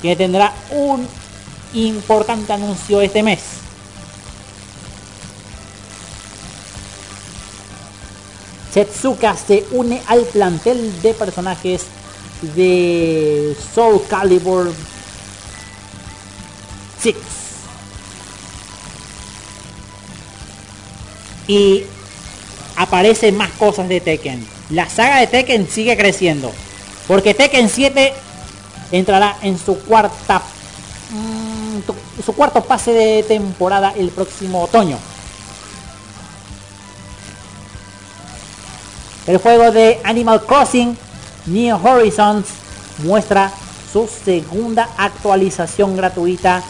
[0.00, 1.04] que tendrá un
[1.74, 3.40] importante anuncio este mes.
[8.72, 11.82] Setsuka se une al plantel de personajes
[12.54, 14.72] de Soul Calibur
[17.00, 17.16] 6.
[21.48, 21.82] Y
[22.76, 24.46] aparecen más cosas de Tekken.
[24.70, 26.50] La saga de Tekken sigue creciendo.
[27.06, 28.14] Porque Tekken 7
[28.92, 30.42] entrará en su cuarta
[32.24, 34.98] su cuarto pase de temporada el próximo otoño.
[39.26, 40.96] El juego de Animal Crossing
[41.46, 42.46] New Horizons
[42.98, 43.52] muestra
[43.92, 46.62] su segunda actualización gratuita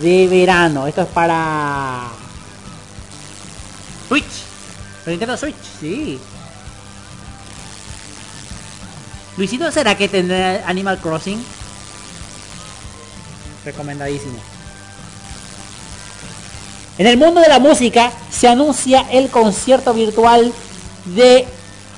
[0.00, 0.86] de verano.
[0.86, 2.08] Esto es para
[4.08, 4.24] Switch.
[5.04, 6.20] Para Nintendo Switch, sí.
[9.36, 11.44] Luisito, ¿será que tendrá Animal Crossing?
[13.68, 14.38] Recomendadísimo.
[16.96, 20.50] En el mundo de la música se anuncia el concierto virtual
[21.04, 21.46] de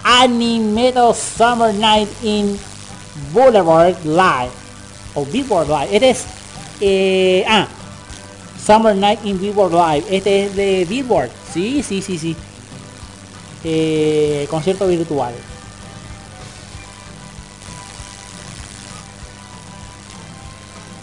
[0.03, 2.59] Animedo Summer Night in
[3.33, 4.51] Boulevard Live.
[5.15, 5.89] O Billboard Live.
[5.93, 6.25] Este es...
[6.81, 7.69] eh, ah.
[8.67, 10.05] Summer Night in Billboard Live.
[10.11, 11.31] Este es de Billboard.
[11.55, 12.37] Sí, sí, sí, sí.
[13.63, 15.35] Eh, concierto virtual.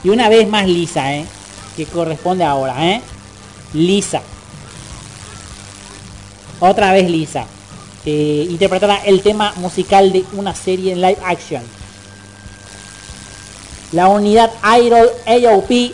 [0.03, 1.25] Y una vez más Lisa, ¿eh?
[1.75, 3.01] Que corresponde ahora, ¿eh?
[3.73, 4.21] Lisa.
[6.59, 7.45] Otra vez Lisa.
[8.05, 11.61] Eh, interpretará el tema musical de una serie en live action.
[13.91, 15.93] La unidad Idol AOP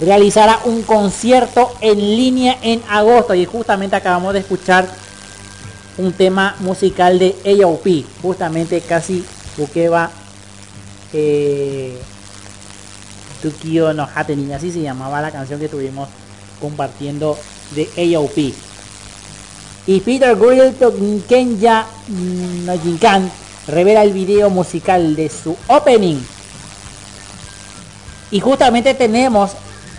[0.00, 3.34] realizará un concierto en línea en agosto.
[3.34, 4.88] Y justamente acabamos de escuchar
[5.98, 8.04] un tema musical de AOP.
[8.22, 9.24] Justamente casi
[9.56, 10.10] Bukeba
[11.12, 12.00] eh,
[13.42, 16.08] Tokyo no Happening, así se llamaba la canción que estuvimos
[16.60, 17.36] compartiendo
[17.74, 18.54] de AOP.
[19.86, 21.84] Y Peter Grill Kenya
[22.64, 23.30] Nojinkan
[23.66, 26.20] revela el video musical de su opening.
[28.30, 29.52] Y justamente tenemos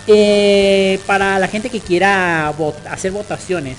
[0.08, 2.54] eh, para la gente que quiera
[2.90, 3.78] hacer votaciones.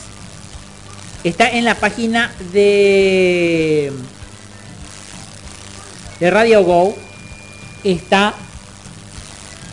[1.24, 3.90] Está en la página de,
[6.20, 6.94] de Radio Go.
[7.82, 8.34] Está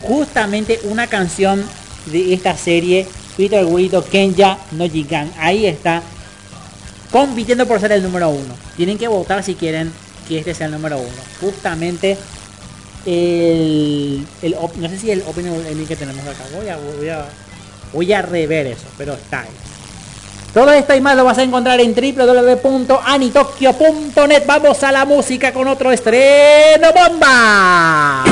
[0.02, 1.64] justamente una canción
[2.06, 3.06] de esta serie,
[3.36, 5.30] Peter Guido Kenya no Jigan.
[5.38, 6.02] Ahí está,
[7.10, 8.54] compitiendo por ser el número uno.
[8.76, 9.90] Tienen que votar si quieren
[10.28, 11.08] que este sea el número uno.
[11.40, 12.16] Justamente
[13.06, 16.44] el, el no sé si el Open Emmy que tenemos acá.
[16.54, 17.26] Voy a, voy a,
[17.92, 19.48] voy a rever eso, pero está ahí.
[20.52, 24.42] Todo esto y más lo vas a encontrar en www.anitokyo.net.
[24.46, 28.22] Vamos a la música con otro estreno bomba.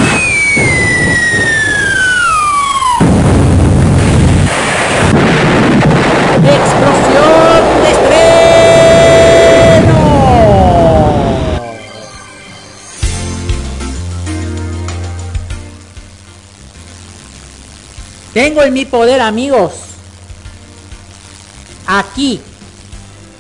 [18.33, 19.73] Tengo en mi poder, amigos,
[21.87, 22.41] aquí,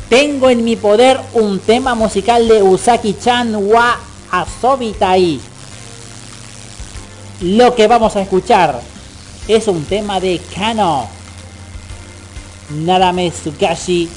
[0.08, 3.96] tengo en mi poder un tema musical de Usaki-chan wa
[4.32, 5.40] Asobitai.
[7.42, 8.80] Lo que vamos a escuchar
[9.46, 11.08] es un tema de Kano.
[12.70, 14.08] Narame Tsukashi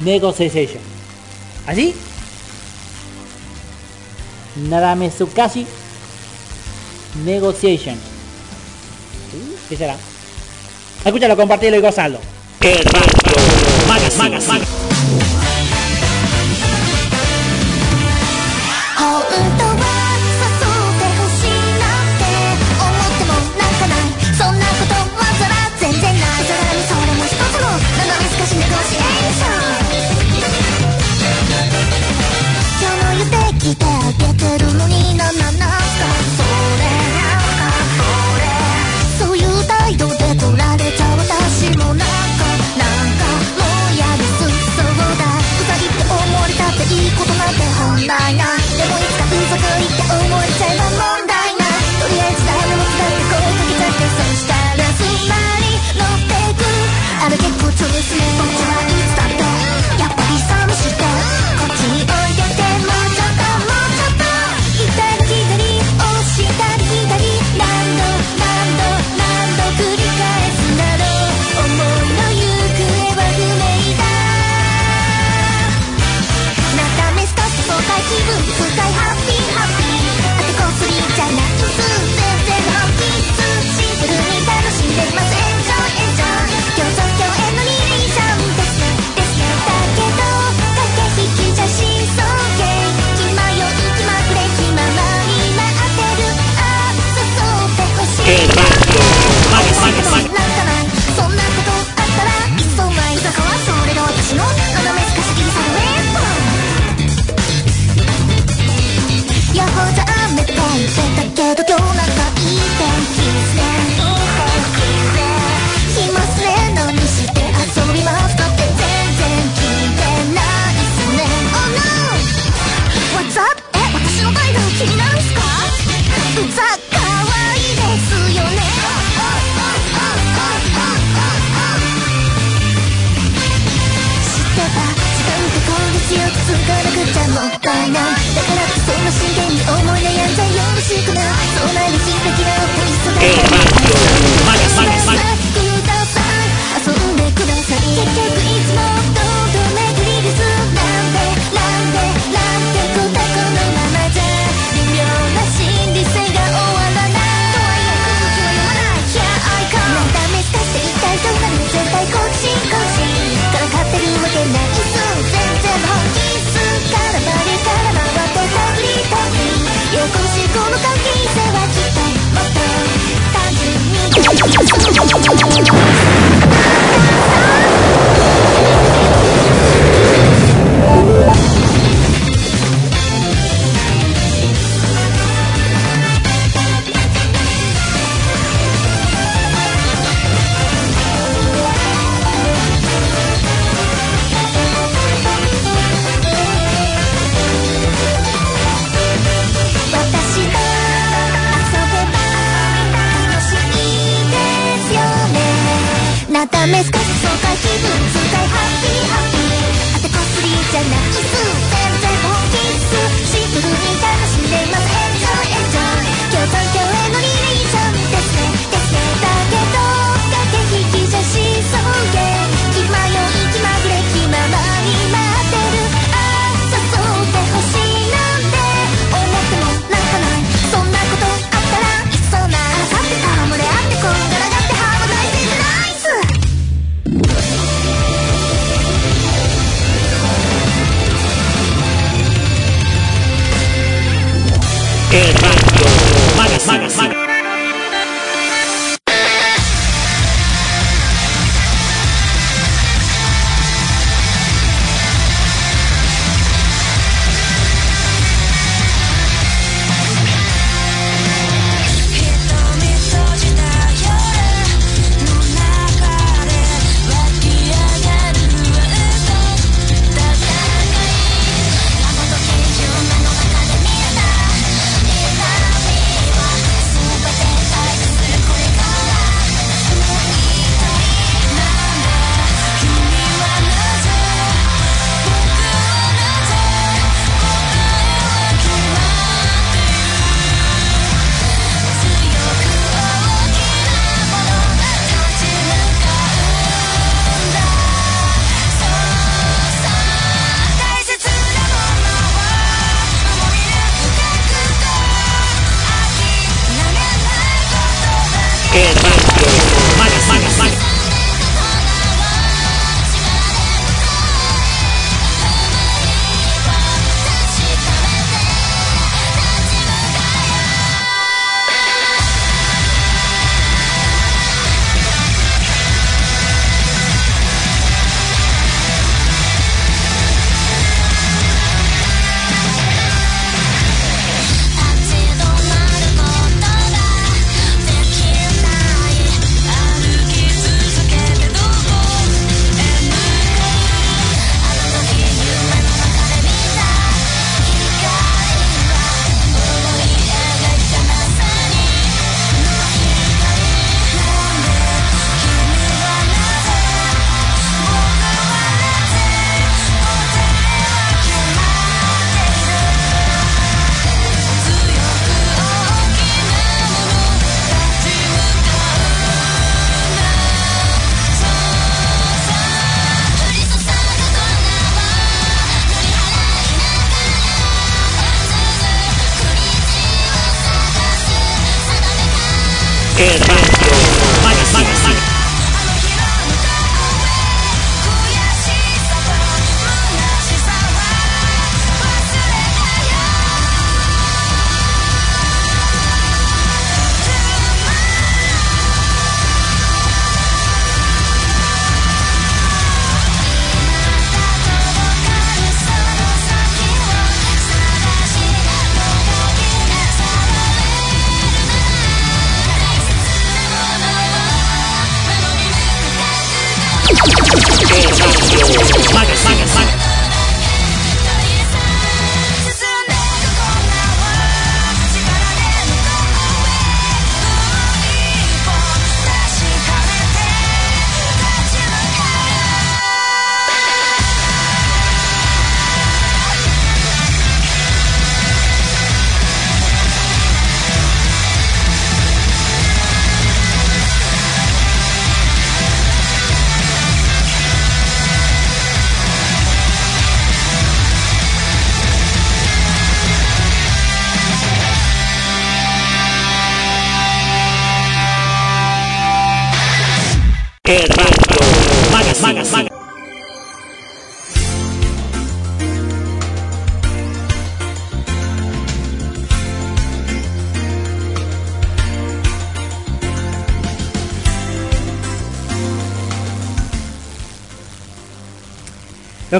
[0.00, 0.82] Negotiation.
[1.66, 1.94] ¿Así?
[4.56, 5.66] Nadame Tsukasi
[7.24, 7.96] Negotiation.
[9.68, 9.96] ¿Qué será?
[11.04, 12.18] Escúchalo, compartilo y gozalo.
[12.60, 12.80] ¡Qué
[13.88, 14.91] ¡Magas, magas, magas!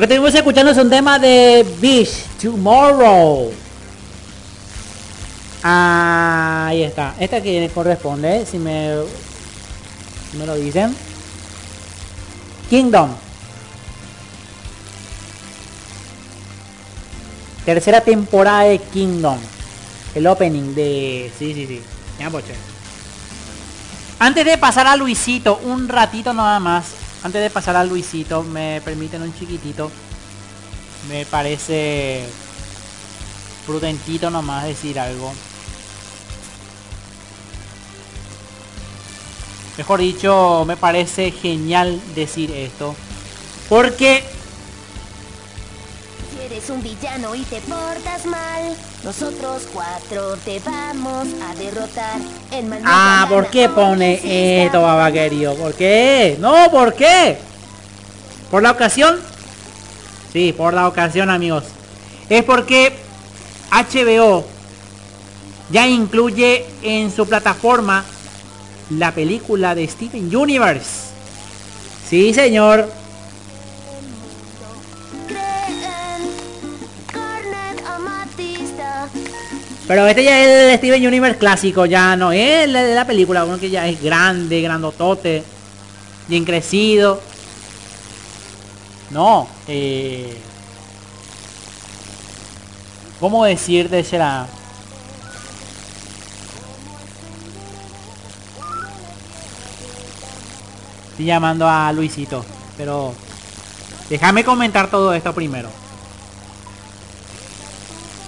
[0.02, 3.52] Que estuvimos escuchando es un tema de Beach Tomorrow.
[5.62, 7.14] Ahí está.
[7.20, 8.96] Esta que corresponde, si me,
[10.28, 10.92] si me lo dicen.
[12.68, 13.10] Kingdom.
[17.64, 19.38] Tercera temporada de Kingdom.
[20.16, 21.30] El opening de...
[21.38, 21.80] Sí, sí, sí.
[22.18, 22.54] Ya, poche.
[24.18, 27.01] Antes de pasar a Luisito, un ratito nada más.
[27.24, 29.90] Antes de pasar a Luisito, me permiten un chiquitito.
[31.08, 32.24] Me parece
[33.64, 35.32] prudentito nomás decir algo.
[39.78, 42.94] Mejor dicho, me parece genial decir esto.
[43.68, 44.24] Porque
[46.62, 52.20] eres un villano y te portas mal, nosotros cuatro te vamos a derrotar
[52.50, 55.54] en Manuel Ah, ¿por qué pone esto, babaquerio?
[55.54, 56.36] ¿Por qué?
[56.40, 57.38] No, ¿por qué?
[58.50, 59.18] ¿Por la ocasión?
[60.32, 61.64] Sí, por la ocasión, amigos.
[62.28, 62.92] Es porque
[63.70, 64.44] HBO
[65.70, 68.04] ya incluye en su plataforma
[68.90, 71.12] la película de Steven Universe.
[72.08, 73.01] Sí, señor.
[79.86, 83.68] Pero este ya es el Steven Universe clásico, ya no es la película, uno que
[83.68, 85.42] ya es grande, grandotote,
[86.28, 87.20] bien crecido.
[89.10, 90.38] No, eh,
[93.20, 94.46] ¿cómo decirte será?
[101.10, 102.42] Estoy llamando a Luisito,
[102.78, 103.12] pero
[104.08, 105.81] déjame comentar todo esto primero.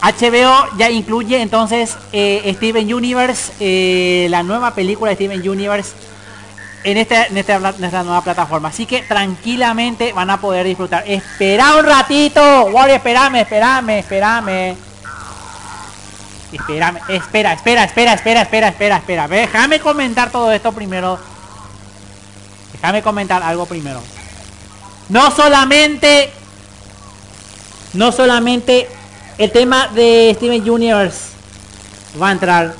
[0.04, 5.92] HBO ya incluye entonces eh, Steven Universe, eh, la nueva película de Steven Universe
[6.84, 7.58] en, este, en, esta,
[8.02, 8.68] nueva plataforma.
[8.68, 11.04] Así que tranquilamente van a poder disfrutar.
[11.06, 14.76] Espera un ratito, Wally, espérame, espérame, espérame.
[16.52, 19.28] Espérame, espera, espera, espera, espera, espera, espera, espera.
[19.28, 21.18] Déjame comentar todo esto primero.
[22.74, 24.02] Déjame comentar algo primero.
[25.08, 26.30] No solamente,
[27.94, 28.88] no solamente
[29.38, 31.30] el tema de Steven Universe
[32.20, 32.74] va a entrar.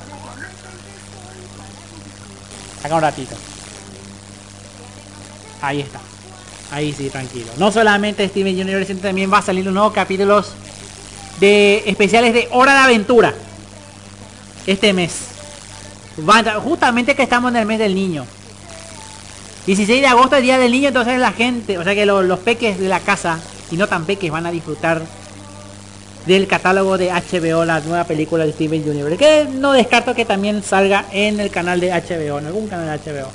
[2.83, 3.35] Acá un ratito.
[5.61, 5.99] Ahí está.
[6.71, 7.47] Ahí sí, tranquilo.
[7.57, 10.53] No solamente Steven Universe, sino también va a salir los nuevos capítulos
[11.39, 13.33] de especiales de Hora de Aventura.
[14.65, 15.29] Este mes.
[16.27, 18.25] Va a entrar, justamente que estamos en el mes del niño.
[19.65, 22.79] 16 de agosto, el día del niño, entonces la gente, o sea que los peques
[22.79, 23.39] de la casa,
[23.71, 25.01] y no tan peques, van a disfrutar
[26.25, 29.17] del catálogo de HBO, la nueva película de Steven Universe.
[29.17, 33.11] Que no descarto que también salga en el canal de HBO, en algún canal de
[33.11, 33.29] HBO.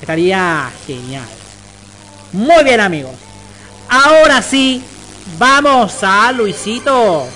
[0.00, 1.28] Estaría genial.
[2.32, 3.14] Muy bien amigos.
[3.88, 4.82] Ahora sí,
[5.38, 7.26] vamos a Luisito.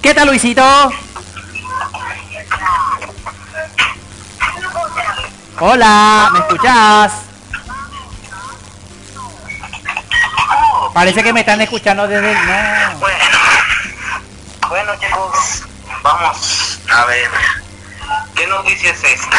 [0.00, 0.64] ¿Qué tal Luisito?
[5.60, 7.29] Hola, ¿me escuchas?
[10.92, 12.34] Parece que me están escuchando desde...
[12.34, 12.98] No.
[12.98, 13.24] Bueno,
[14.68, 15.62] bueno chicos,
[16.02, 17.30] vamos a ver.
[18.34, 19.38] ¿Qué noticia es esta?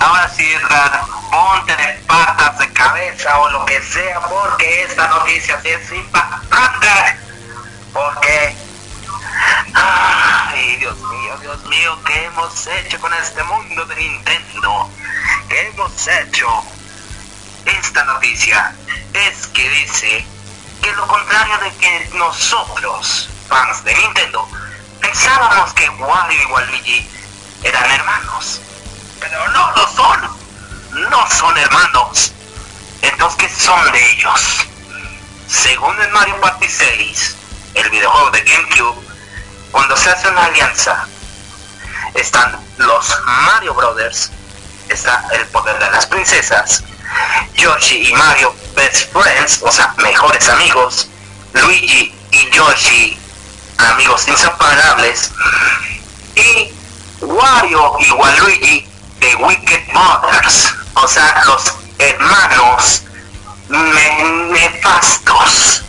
[0.00, 1.00] Ahora sí, Edgar,
[1.30, 6.88] ponte de patas de cabeza o lo que sea, porque esta noticia sí es impactante.
[7.92, 8.56] Porque...
[9.74, 14.90] Ay, Dios mío, Dios mío, ¿qué hemos hecho con este mundo de Nintendo?
[15.48, 16.64] ¿Qué hemos hecho?
[17.64, 18.74] Esta noticia
[19.12, 20.24] es que dice
[20.82, 24.48] que lo contrario de que nosotros, fans de Nintendo,
[25.00, 27.08] pensábamos que Wario y Waluigi
[27.62, 28.60] eran hermanos.
[29.20, 30.44] Pero no lo son.
[31.10, 32.32] No son hermanos.
[33.02, 34.66] Entonces, ¿qué son de ellos?
[35.48, 37.36] Según el Mario Party 6,
[37.74, 39.06] el videojuego de GameCube,
[39.70, 41.06] cuando se hace una alianza,
[42.14, 44.30] están los Mario Brothers,
[44.88, 46.84] está el poder de las princesas,
[47.56, 51.08] Yoshi y Mario best friends, o sea, mejores amigos,
[51.52, 53.18] Luigi y Yoshi
[53.78, 55.30] amigos inseparables,
[56.36, 56.72] y
[57.20, 58.88] Wario y Waluigi
[59.20, 63.02] de Wicked Brothers, o sea, los hermanos
[63.68, 65.82] nefastos.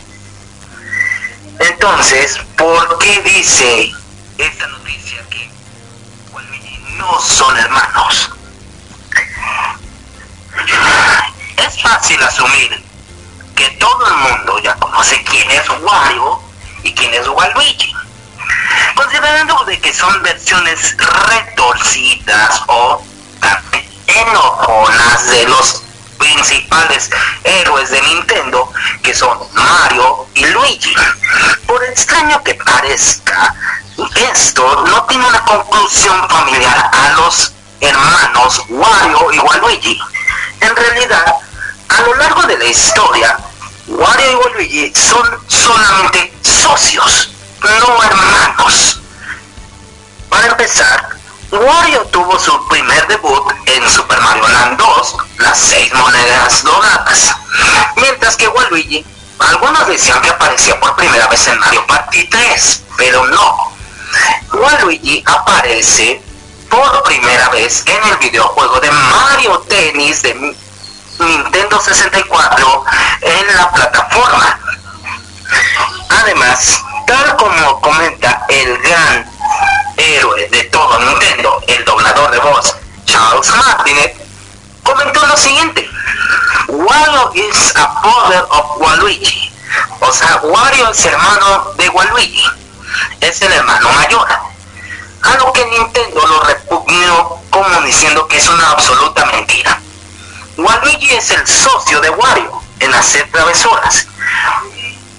[1.58, 3.92] Entonces, ¿por qué dice
[4.38, 5.50] esta noticia que
[6.96, 8.30] no son hermanos?
[11.56, 12.84] Es fácil asumir
[13.54, 16.40] que todo el mundo ya conoce quién es Wario
[16.82, 17.94] y quién es Waluigi.
[18.94, 20.96] Considerando de que son versiones
[21.28, 23.02] retorcidas o
[23.40, 25.82] también enojonas de los
[26.18, 27.10] principales
[27.44, 28.72] héroes de Nintendo,
[29.02, 30.94] que son Mario y Luigi.
[31.66, 33.54] Por extraño que parezca,
[34.32, 40.00] esto no tiene una conclusión familiar a los hermanos Wario y Waluigi.
[40.60, 41.36] En realidad,
[41.88, 43.36] a lo largo de la historia,
[43.86, 47.30] Wario y Waluigi son solamente socios,
[47.62, 49.00] no hermanos.
[50.28, 51.08] Para empezar,
[51.50, 57.36] Wario tuvo su primer debut en Super Mario Land 2, las seis monedas doradas,
[57.96, 59.04] mientras que Waluigi,
[59.38, 63.72] algunos decían que aparecía por primera vez en Mario Party 3, pero no.
[64.52, 66.22] Waluigi aparece
[66.68, 70.56] por primera vez en el videojuego de Mario Tennis de
[71.18, 72.84] Nintendo 64
[73.22, 74.58] en la plataforma.
[76.22, 79.30] Además, tal como comenta el gran
[79.96, 82.76] héroe de todo Nintendo, el doblador de voz
[83.06, 84.16] Charles Martinet,
[84.82, 85.88] comentó lo siguiente.
[86.68, 89.52] Wario is a brother of Waluigi.
[90.00, 92.44] O sea, Wario es hermano de Waluigi.
[93.20, 94.28] Es el hermano mayor.
[95.26, 99.80] A lo que Nintendo lo repugnó como diciendo que es una absoluta mentira.
[100.56, 104.06] Waluigi es el socio de Wario en hacer travesuras.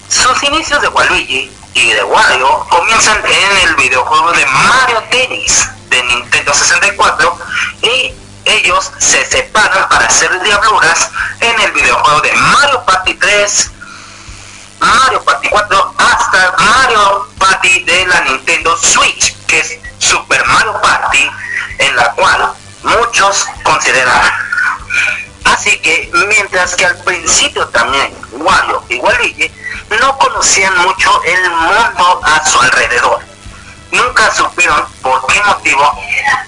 [0.10, 6.04] Sus inicios de Waluigi y de Wario comienzan en el videojuego de Mario Tennis de
[6.04, 7.38] Nintendo 64
[7.82, 8.14] y
[8.46, 11.10] ellos se separan para hacer diabluras
[11.42, 13.72] en el videojuego de Mario Party 3,
[14.80, 21.30] Mario Party 4 hasta Mario Party de la Nintendo Switch, que es Super Mario Party,
[21.80, 22.54] en la cual
[22.84, 24.32] muchos consideran.
[25.46, 29.52] Así que mientras que al principio también Wario y Waluigi
[30.00, 33.22] no conocían mucho el mundo a su alrededor.
[33.92, 35.92] Nunca supieron por qué motivo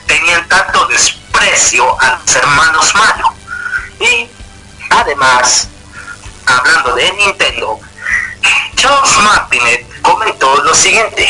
[0.06, 3.34] tenían tanto desprecio a los hermanos Mario.
[4.00, 4.30] Y
[4.90, 5.70] además,
[6.46, 7.80] hablando de Nintendo,
[8.76, 11.28] Charles Martinet comentó lo siguiente.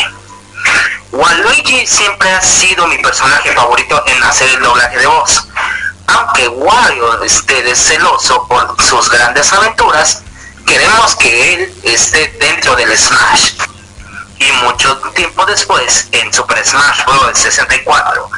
[1.12, 5.48] Waluigi siempre ha sido mi personaje favorito en hacer el doblaje de voz.
[6.08, 10.24] Aunque Wario esté celoso por sus grandes aventuras,
[10.66, 13.54] queremos que él esté dentro del Smash.
[14.40, 17.38] Y mucho tiempo después, en Super Smash Bros.
[17.38, 18.30] 64,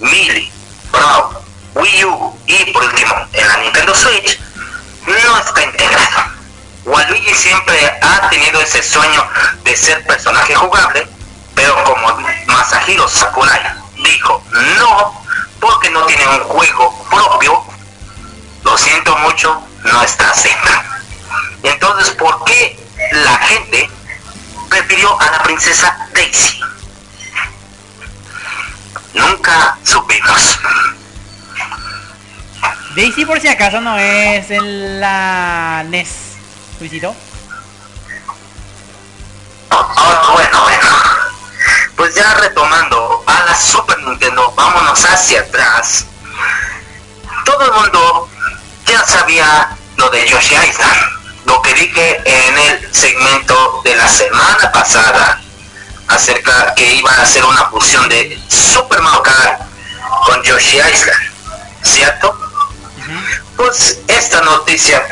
[0.00, 0.50] Melee,
[0.90, 1.36] Brawl,
[1.74, 4.38] Wii U y por último en la Nintendo Switch,
[5.06, 6.34] no está integrado.
[6.84, 9.26] Waluigi siempre ha tenido ese sueño
[9.64, 11.08] de ser personaje jugable,
[11.54, 13.60] pero como Masahiro Sakurai
[14.02, 14.42] dijo
[14.78, 15.22] no,
[15.60, 17.64] porque no tiene un juego propio,
[18.64, 20.82] lo siento mucho, no está dentro.
[21.62, 22.78] Entonces, ¿por qué
[23.12, 23.88] la gente
[24.68, 26.60] prefirió a la princesa Daisy?
[29.14, 30.58] Nunca supimos.
[32.94, 36.08] Daisy por si acaso no es en la NES.
[36.80, 37.14] Luisito.
[39.70, 41.13] Ah, bueno, bueno.
[41.96, 46.06] Pues ya retomando a la Super Nintendo, vámonos hacia atrás.
[47.44, 48.28] Todo el mundo
[48.86, 51.00] ya sabía lo de Yoshi Island,
[51.46, 55.40] lo que dije en el segmento de la semana pasada
[56.08, 59.62] acerca que iban a hacer una fusión de Super Mario Kart
[60.26, 61.32] con Yoshi Island,
[61.82, 62.38] ¿cierto?
[63.56, 65.02] Pues esta noticia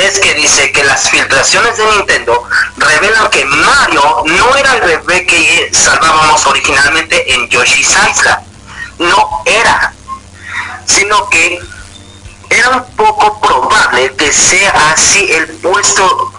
[0.00, 2.42] es que dice que las filtraciones de Nintendo
[2.76, 8.38] revelan que Mario no era el bebé que salvábamos originalmente en Yoshi's Island.
[8.98, 9.92] No era.
[10.86, 11.60] Sino que
[12.48, 16.32] era un poco probable que sea así el puesto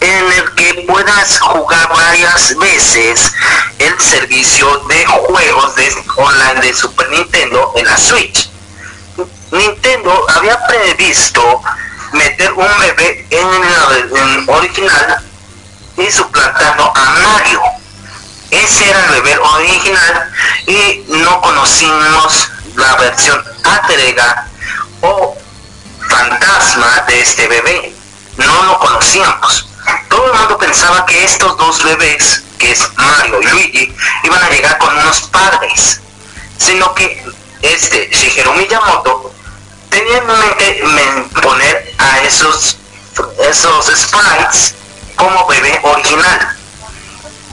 [0.00, 3.32] en el que puedas jugar varias veces
[3.78, 8.50] el servicio de juegos de online de Super Nintendo en la Switch.
[9.52, 11.62] Nintendo había previsto
[12.14, 15.24] meter un bebé en el original
[15.96, 17.60] y suplantando a Mario.
[18.50, 20.32] Ese era el bebé original
[20.66, 23.54] y no conocimos la versión
[23.94, 24.46] entrega
[25.00, 25.36] o
[26.08, 27.94] fantasma de este bebé.
[28.36, 29.68] No lo conocíamos.
[30.08, 34.50] Todo el mundo pensaba que estos dos bebés, que es Mario y Luigi, iban a
[34.50, 36.00] llegar con unos padres.
[36.58, 37.24] Sino que
[37.62, 39.32] este Shigeru Miyamoto
[39.94, 42.78] tenía en mente poner a esos
[43.48, 44.74] esos sprites
[45.14, 46.56] como bebé original.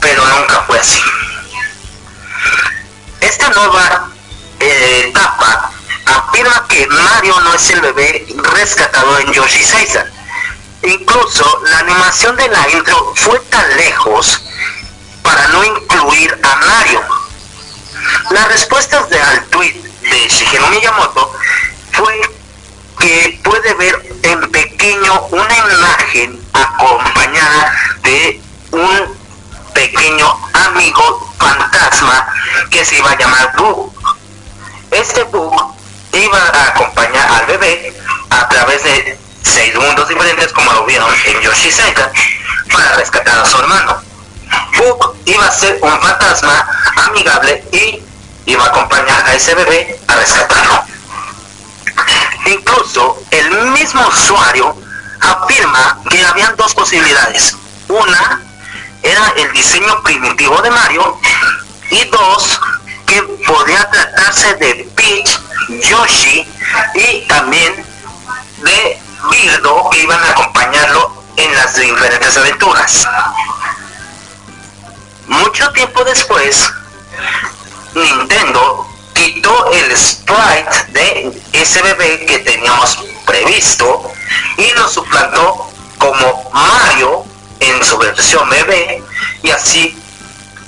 [0.00, 1.00] Pero nunca fue así.
[3.20, 4.10] Esta nueva
[4.58, 5.70] eh, etapa
[6.06, 10.12] afirma que Mario no es el bebé rescatado en Yoshi's Island
[10.82, 14.42] incluso la animación de la intro fue tan lejos
[15.22, 17.00] para no incluir a Mario.
[18.30, 21.32] Las respuestas de al tweet de Shigeru Miyamoto
[21.92, 22.20] fue
[22.98, 28.40] que puede ver en pequeño una imagen acompañada de
[28.70, 29.22] un
[29.74, 32.26] pequeño amigo fantasma
[32.70, 33.92] que se iba a llamar Bug.
[34.90, 35.74] Este Bug
[36.12, 37.94] iba a acompañar al bebé
[38.30, 42.10] a través de seis mundos diferentes como lo vieron en Yoshi Senka
[42.72, 44.02] para rescatar a su hermano.
[44.78, 46.68] Bug iba a ser un fantasma
[47.08, 48.02] amigable y
[48.46, 50.84] iba a acompañar a ese bebé a rescatarlo.
[52.46, 54.76] Incluso el mismo usuario
[55.20, 57.56] afirma que habían dos posibilidades.
[57.88, 58.42] Una
[59.02, 61.18] era el diseño primitivo de Mario
[61.90, 62.60] y dos
[63.06, 65.38] que podía tratarse de Peach,
[65.68, 66.46] Yoshi
[66.94, 67.84] y también
[68.62, 69.00] de
[69.30, 73.06] Birdo que iban a acompañarlo en las diferentes aventuras.
[75.26, 76.72] Mucho tiempo después,
[77.94, 84.12] Nintendo quitó el sprite de ese bebé que teníamos previsto
[84.56, 87.24] y lo suplantó como Mario
[87.60, 89.02] en su versión bebé
[89.42, 89.96] y así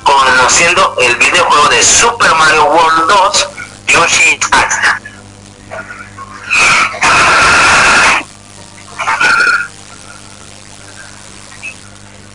[0.03, 3.49] conociendo el videojuego de Super Mario World 2
[3.89, 5.05] Yoshi Island.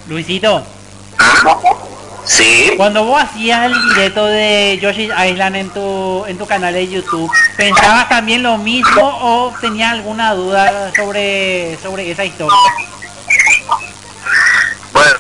[0.08, 0.66] Luisito,
[2.30, 6.88] Sí, cuando vos hacías el directo de Yoshi's Island en tu en tu canal de
[6.88, 12.56] YouTube, ¿pensabas también lo mismo o tenías alguna duda sobre sobre esa historia?
[14.94, 15.16] bueno,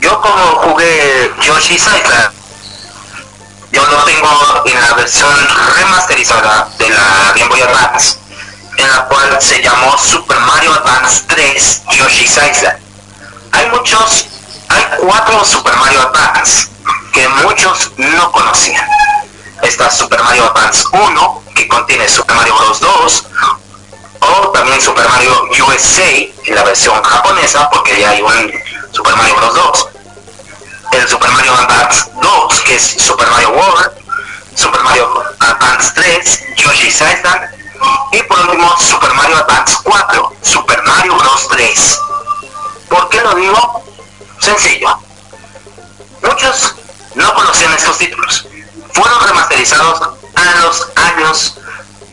[0.00, 2.32] yo como jugué Yoshi's Island,
[3.70, 5.32] yo lo tengo en la versión
[5.76, 8.18] remasterizada de la Game Boy Advance,
[8.76, 12.78] en la cual se llamó Super Mario Advance 3 Yoshi's Island.
[13.52, 14.26] Hay muchos,
[14.68, 16.68] hay cuatro Super Mario Advance
[17.12, 18.86] que muchos no conocían.
[19.62, 22.80] Está Super Mario Advance 1, que contiene Super Mario Bros.
[22.80, 23.24] 2,
[24.20, 25.32] o también Super Mario
[25.66, 26.10] USA
[26.44, 28.52] en la versión japonesa, porque ya hay un
[28.92, 29.54] Super Mario Bros.
[29.54, 29.88] 2.
[30.92, 33.92] El Super Mario Advance 2, que es Super Mario World,
[34.54, 37.48] Super Mario Advance 3, Yoshi's Island,
[38.12, 41.48] y por último Super Mario Advance 4, Super Mario Bros.
[41.48, 42.00] 3.
[42.88, 43.82] ¿Por qué lo digo?
[44.40, 44.88] Sencillo.
[46.22, 46.74] Muchos
[47.14, 48.46] no conocían estos títulos.
[48.92, 50.00] Fueron remasterizados
[50.34, 51.54] a los años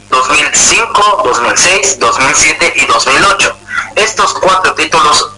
[0.10, 3.56] 2005, 2006, 2007 y 2008.
[3.96, 5.30] Estos cuatro títulos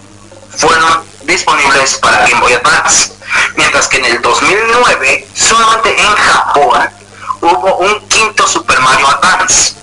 [0.58, 3.14] fueron disponibles para Game Boy Advance,
[3.56, 6.90] mientras que en el 2009 solamente en Japón
[7.42, 9.76] hubo un quinto Super Mario Advance.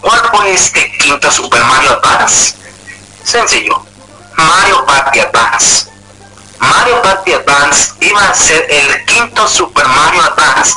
[0.00, 2.54] ¿Cuál fue este quinto Super Mario Advance?
[3.24, 3.84] Sencillo,
[4.36, 5.95] Mario Party Advance.
[6.68, 10.74] Mario Party Advance iba a ser el quinto Super Mario Advance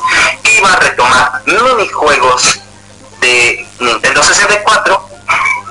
[0.57, 2.59] iba a retomar minijuegos
[3.21, 5.09] de Nintendo 64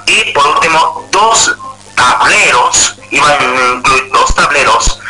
[0.06, 1.54] y por último dos
[1.94, 5.00] tableros, iban a incluir dos tableros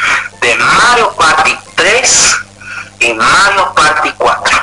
[0.40, 2.36] de Mario Party 3
[3.00, 4.58] y Mario Party 4.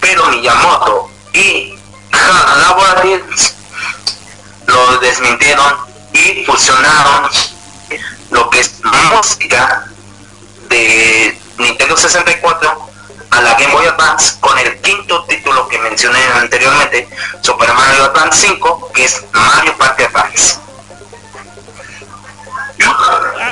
[0.00, 1.78] Pero Miyamoto y
[2.10, 3.54] Laboratories
[4.66, 5.76] lo desmintieron
[6.12, 7.30] y fusionaron
[8.30, 8.80] lo que es
[9.12, 9.86] música
[10.68, 12.88] de Nintendo 64
[13.30, 17.08] a la Game Boy Advance con el quinto título que mencioné anteriormente,
[17.42, 20.58] Super Mario Advance 5, que es Mario Party Advance.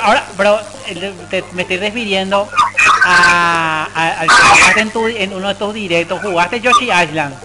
[0.03, 0.59] Ahora, pero
[1.53, 2.49] me estoy refiriendo
[3.03, 4.27] a, al
[4.73, 7.35] que en, uno de tus directos, jugaste Yoshi Island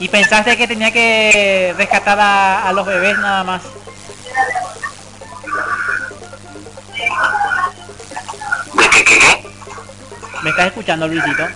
[0.00, 3.62] y pensaste que tenía que rescatar a los bebés nada más.
[8.74, 9.48] ¿De qué, qué, qué?
[10.42, 11.46] ¿Me estás escuchando, Luisito?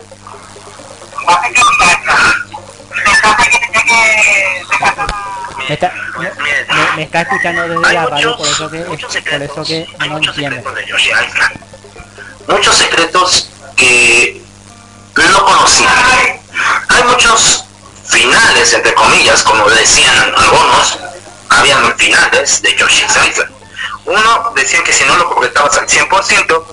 [5.69, 8.79] Me está, me, me- me está escuchando desde Hay la radio, muchos- por eso que,
[8.81, 10.57] por eso que hay no muchos entiendo.
[10.57, 11.61] secretos de Yoshi Island.
[12.49, 14.43] Muchos secretos que
[15.33, 15.93] no conocían.
[16.89, 17.65] Hay muchos
[18.07, 20.99] finales, entre comillas, como decían algunos,
[21.51, 23.51] habían finales de Yoshi's Island.
[24.09, 26.65] Uno decían que si no lo completabas al 100%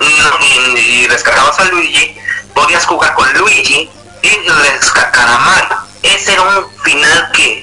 [0.00, 2.16] y, y, rescatabas a Luigi,
[2.54, 3.90] podías jugar con Luigi
[4.22, 5.76] y rescatar a Mario.
[6.02, 7.62] Ese era un final que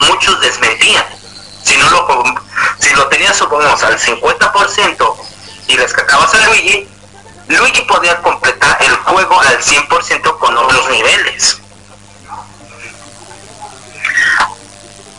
[0.00, 1.06] muchos desmentían.
[1.64, 2.24] Si no lo
[2.80, 5.16] si lo tenías supongamos al 50%
[5.68, 6.86] y rescatabas a Luigi,
[7.48, 11.62] Luigi podía completar el juego al 100% con otros niveles.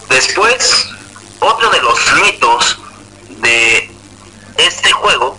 [0.10, 0.90] Después,
[1.40, 2.82] otro de los mitos
[3.44, 3.91] de
[4.57, 5.38] este juego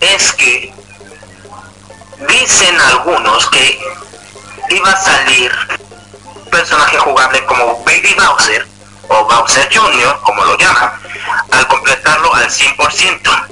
[0.00, 0.72] es que
[2.28, 3.80] dicen algunos que
[4.70, 5.52] iba a salir
[6.24, 8.66] un personaje jugable como Baby Bowser
[9.08, 10.92] o Bowser Jr., como lo llaman,
[11.50, 13.46] al completarlo al 100%.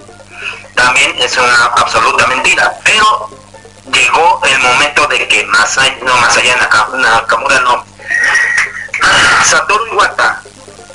[0.75, 3.29] También es una absoluta mentira, pero
[3.93, 7.85] llegó el momento de que más allá, no más allá Naka- Nakamura no.
[9.45, 10.43] Satoru Iwata,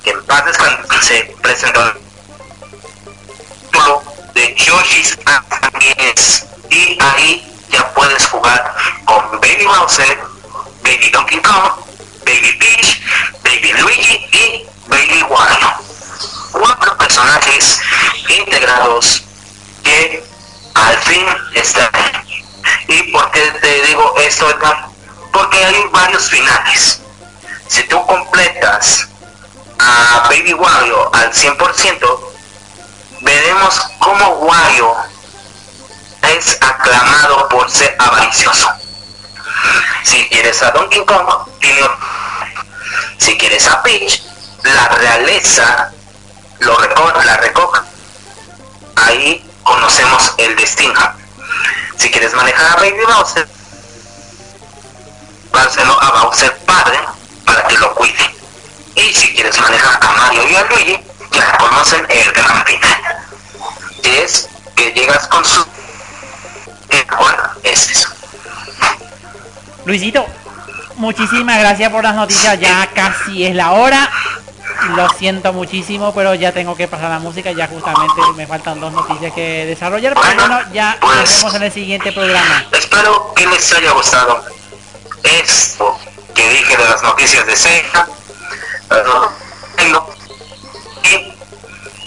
[0.03, 1.93] que en paz descanse, presentó
[3.73, 8.75] título de Yoshi's Island y ahí ya puedes jugar
[9.05, 10.19] con Baby Bowser,
[10.83, 11.71] Baby Donkey Kong,
[12.25, 13.01] Baby Peach,
[13.43, 15.73] Baby Luigi y Baby Wario.
[16.51, 17.79] Cuatro personajes
[18.27, 19.23] integrados
[19.83, 20.23] que
[20.75, 21.25] al fin
[21.55, 21.89] están.
[22.87, 24.85] ¿Y por qué te digo esto, Edgar?
[25.31, 27.01] Porque hay varios finales.
[27.67, 29.09] Si tú completas
[29.79, 32.32] a Baby Wario al 100%,
[33.23, 34.95] veremos cómo Wario
[36.37, 38.69] es aclamado por ser avaricioso.
[40.03, 41.27] Si quieres a Donkey Kong.
[43.17, 44.21] Si quieres a Peach,
[44.63, 45.91] la realeza
[46.59, 47.83] lo reco la recoja.
[48.97, 50.99] Ahí conocemos el destino.
[51.97, 53.47] Si quieres manejar a Baby Bowser,
[55.53, 56.99] dárselo a Bowser padre
[57.45, 58.35] para que lo cuide.
[58.95, 60.99] Y si quieres manejar a Mario y a Luigi,
[61.31, 63.02] ya conocen el gran final.
[64.13, 65.61] Es que llegas con su...
[66.89, 68.09] Eh, bueno, es eso.
[69.85, 70.25] Luisito,
[70.95, 72.59] muchísimas gracias por las noticias.
[72.59, 74.09] Ya casi es la hora.
[74.95, 77.51] Lo siento muchísimo, pero ya tengo que pasar la música.
[77.51, 80.13] Ya justamente me faltan dos noticias que desarrollar.
[80.21, 82.65] Pero bueno, ya nos Pues- vemos en el siguiente programa.
[82.71, 84.43] Espero que les haya gustado
[85.23, 85.97] esto
[86.35, 87.53] que dije de las noticias de.
[89.79, 89.91] Y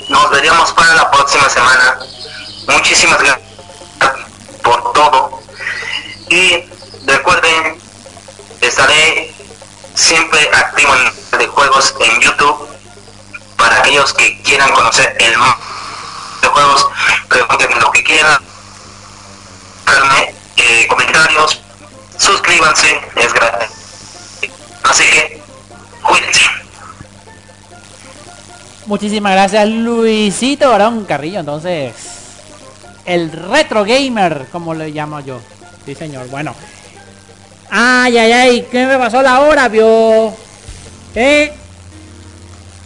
[0.09, 1.99] nos veríamos para la próxima semana.
[2.69, 3.41] Muchísimas gracias
[4.63, 5.41] por todo.
[6.29, 6.65] Y
[7.07, 7.79] recuerden,
[8.61, 9.35] estaré
[9.95, 12.69] siempre activo en de juegos en YouTube
[13.57, 15.57] para aquellos que quieran conocer el mundo
[16.41, 16.87] de juegos,
[17.29, 18.39] pregunten lo que quieran,
[20.57, 21.61] eh, comentarios,
[22.19, 23.69] suscríbanse, es gratis.
[24.83, 25.43] Así que,
[26.03, 26.66] cuídense.
[28.87, 31.41] Muchísimas gracias Luisito Barón Carrillo.
[31.41, 31.93] Entonces,
[33.05, 35.41] el retro gamer, como le llamo yo.
[35.85, 36.29] Sí, señor.
[36.29, 36.55] Bueno.
[37.69, 38.69] Ay, ay, ay.
[38.71, 40.33] ¿Qué me pasó la hora, vio?
[41.17, 41.53] ¿Eh?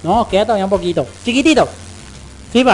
[0.03, 1.07] No, queda todavía un poquito.
[1.23, 1.69] Chiquitito.
[2.51, 2.65] Sí.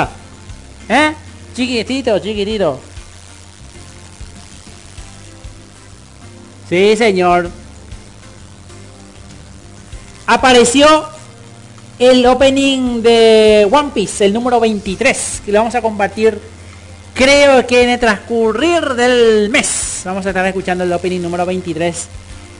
[0.89, 1.15] ¿Eh?
[1.55, 2.81] Chiquitito, chiquitito.
[6.69, 7.51] Sí, señor.
[10.29, 11.16] Apareció
[11.99, 16.39] el opening de One Piece, el número 23, que lo vamos a compartir
[17.15, 20.03] creo que en el transcurrir del mes.
[20.05, 22.09] Vamos a estar escuchando el opening número 23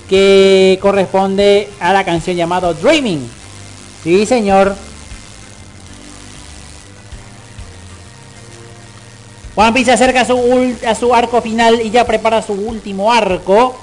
[0.09, 3.29] que corresponde a la canción llamado Dreaming.
[4.03, 4.75] Sí, señor.
[9.55, 12.53] One Piece se acerca a su, ul- a su arco final y ya prepara su
[12.53, 13.77] último arco.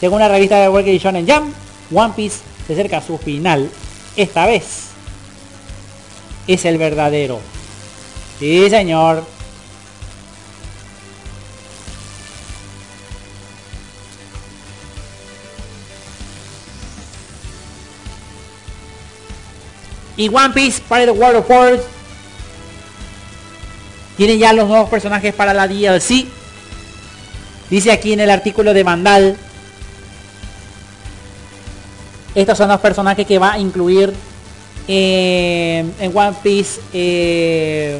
[0.00, 1.54] Según la revista de World Shonen Jump,
[1.92, 3.70] One Piece se acerca a su final.
[4.16, 4.90] Esta vez
[6.46, 7.40] es el verdadero.
[8.38, 9.24] Sí, señor.
[20.16, 21.82] Y One Piece para the World of Words
[24.16, 26.26] tienen ya los nuevos personajes para la DLC.
[27.68, 29.36] Dice aquí en el artículo de Mandal.
[32.34, 34.12] Estos son los personajes que va a incluir
[34.88, 36.80] eh, en One Piece.
[36.92, 37.98] Eh,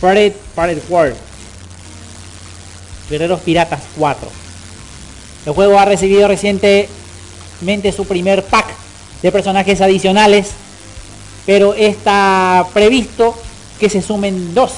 [0.00, 1.16] Parade, Parade World.
[3.08, 4.28] Guerreros Piratas 4.
[5.46, 6.88] El juego ha recibido recientemente
[7.96, 8.66] su primer pack
[9.22, 10.50] de personajes adicionales,
[11.46, 13.34] pero está previsto
[13.78, 14.72] que se sumen dos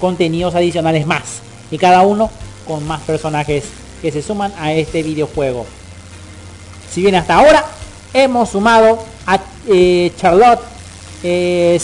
[0.00, 1.40] contenidos adicionales más,
[1.70, 2.30] y cada uno
[2.66, 3.64] con más personajes
[4.04, 5.64] que se suman a este videojuego.
[6.92, 7.64] Si bien hasta ahora
[8.12, 10.60] hemos sumado a eh, Charlotte
[11.22, 11.80] eh,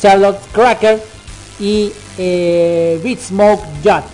[0.00, 1.02] Charlotte Cracker
[1.58, 4.04] y eh, Beat Smoke Judge.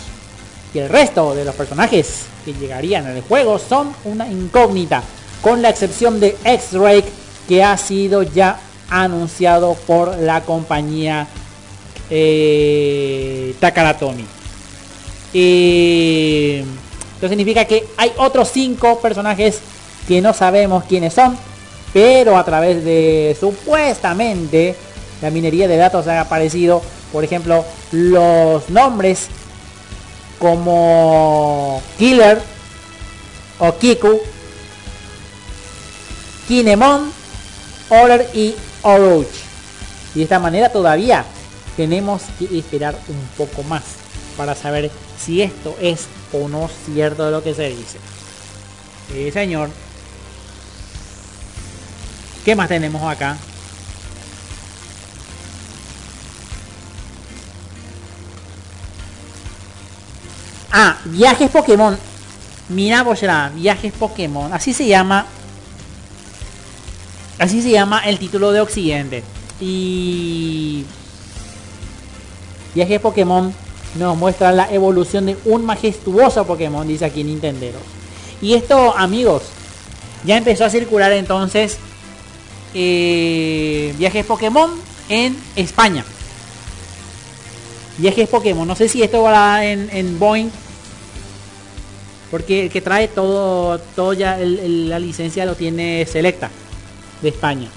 [0.73, 5.03] Y el resto de los personajes que llegarían al juego son una incógnita,
[5.43, 7.05] con la excepción de X-Ray
[7.49, 8.59] que ha sido ya
[8.89, 11.27] anunciado por la compañía
[12.09, 13.55] eh.
[15.32, 16.62] Y
[17.15, 19.61] esto significa que hay otros cinco personajes
[20.09, 21.36] que no sabemos quiénes son,
[21.93, 24.74] pero a través de supuestamente
[25.23, 26.82] la minería de datos han aparecido,
[27.12, 29.28] por ejemplo, los nombres
[30.39, 32.40] como Killer
[33.59, 34.19] o Kiku,
[36.48, 37.12] Kinemon,
[37.90, 39.28] Order y Orochi.
[40.15, 41.24] Y de esta manera todavía
[41.77, 43.82] tenemos que esperar un poco más
[44.36, 44.90] para saber
[45.24, 47.98] si esto es o no cierto de lo que se dice.
[49.12, 49.70] Sí, señor.
[52.44, 53.36] ¿Qué más tenemos acá?
[60.72, 61.98] Ah, viajes Pokémon.
[62.68, 64.52] Mira, Boshera, viajes Pokémon.
[64.52, 65.26] Así se llama.
[67.38, 69.24] Así se llama el título de Occidente.
[69.60, 70.84] Y
[72.74, 73.52] viajes Pokémon
[73.97, 77.67] nos muestra la evolución de un majestuoso Pokémon, dice aquí Nintendo.
[78.41, 79.43] Y esto, amigos,
[80.25, 81.79] ya empezó a circular entonces
[82.75, 84.71] eh, viajes Pokémon
[85.09, 86.05] en España.
[87.99, 90.49] Viajes Pokémon, no sé si esto va en, en Boeing
[92.31, 96.51] Porque el que trae todo, todo ya la licencia lo tiene Selecta
[97.21, 97.69] de España.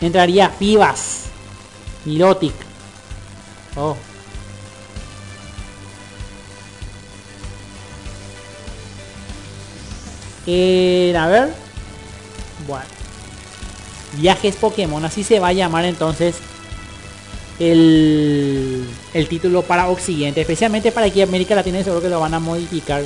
[0.00, 1.24] Entraría Pivas,
[2.04, 2.67] Mirotic.
[3.78, 3.96] Oh.
[10.46, 11.48] Eh, a ver.
[12.66, 12.84] Bueno.
[14.14, 16.36] Viajes Pokémon, así se va a llamar entonces
[17.58, 22.40] el, el título para Occidente, especialmente para aquí América Latina, seguro que lo van a
[22.40, 23.02] modificar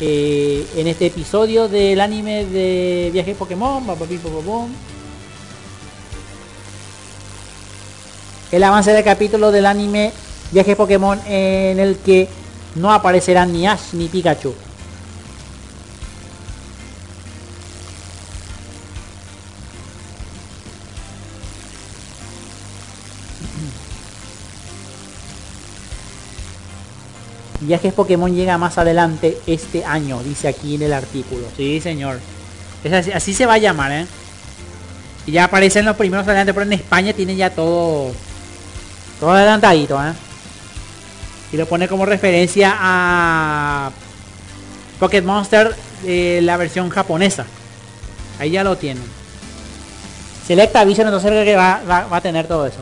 [0.00, 3.84] eh, en este episodio del anime de Viajes Pokémon.
[8.50, 10.10] El avance del capítulo del anime
[10.52, 12.30] Viajes Pokémon en el que
[12.76, 14.54] no aparecerán ni Ash ni Pikachu.
[27.60, 31.42] Viajes Pokémon llega más adelante este año, dice aquí en el artículo.
[31.54, 32.18] Sí, señor.
[33.12, 34.06] Así, se va a llamar, ¿eh?
[35.26, 38.10] Y ya aparecen los primeros adelante, pero en España tiene ya todo
[39.20, 40.12] todo adelantadito, ¿eh?
[41.52, 43.90] Y lo pone como referencia a
[45.00, 45.74] Pocket Monster
[46.04, 47.44] eh, la versión japonesa.
[48.38, 49.02] Ahí ya lo tienen.
[50.46, 52.78] Selecta Vision entonces que va, va- va a tener todo eso.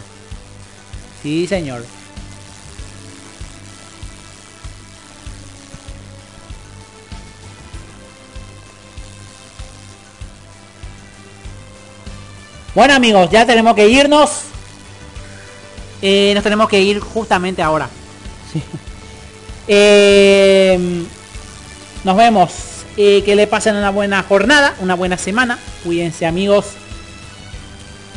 [1.22, 1.84] Sí, señor.
[12.74, 14.42] Bueno amigos, ya tenemos que irnos.
[16.02, 17.89] Eh, nos tenemos que ir justamente ahora.
[18.52, 18.62] Sí.
[19.68, 21.05] Eh,
[22.05, 22.52] nos vemos.
[22.97, 25.59] Eh, que le pasen una buena jornada, una buena semana.
[25.85, 26.66] Cuídense amigos.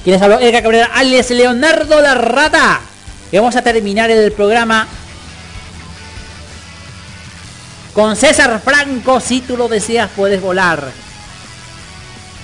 [0.03, 2.79] Quienes habló Edgar Cabrera, alias Leonardo la Rata.
[3.31, 4.87] Y vamos a terminar el programa
[7.93, 9.19] con César Franco.
[9.19, 10.91] Si tú lo deseas, puedes volar.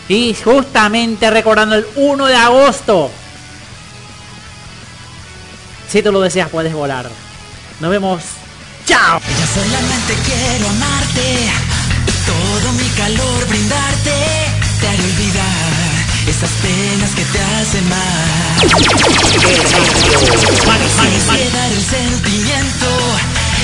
[0.10, 3.10] Y justamente recordando el 1 de agosto.
[5.92, 7.10] Si tú lo deseas, puedes volar.
[7.80, 8.22] Nos vemos.
[8.86, 9.20] ¡Chao!
[9.20, 11.50] Yo solamente quiero amarte,
[12.26, 14.14] todo mi calor brindarte,
[14.80, 15.96] te haré olvidar
[16.28, 18.70] esas penas que te hacen mal.
[21.12, 22.88] Quise dar el sentimiento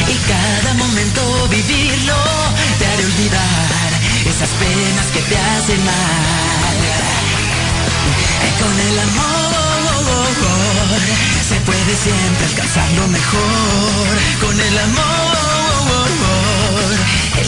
[0.07, 2.17] y cada momento vivirlo,
[2.79, 3.91] te haré olvidar
[4.25, 6.71] esas penas que te hacen mal.
[8.59, 9.60] Con el amor
[12.03, 14.17] siempre alcanzar lo mejor.
[14.39, 16.09] Con el amor,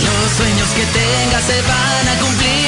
[0.03, 2.63] los sueños que tengas se van a cumplir.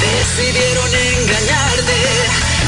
[0.00, 1.96] Decidieron engañarte,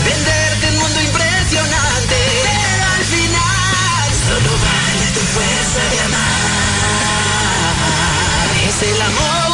[0.04, 2.16] venderte un mundo impresionante.
[2.44, 6.46] Pero al final solo vale tu fuerza de amar.
[8.68, 9.46] Es el amor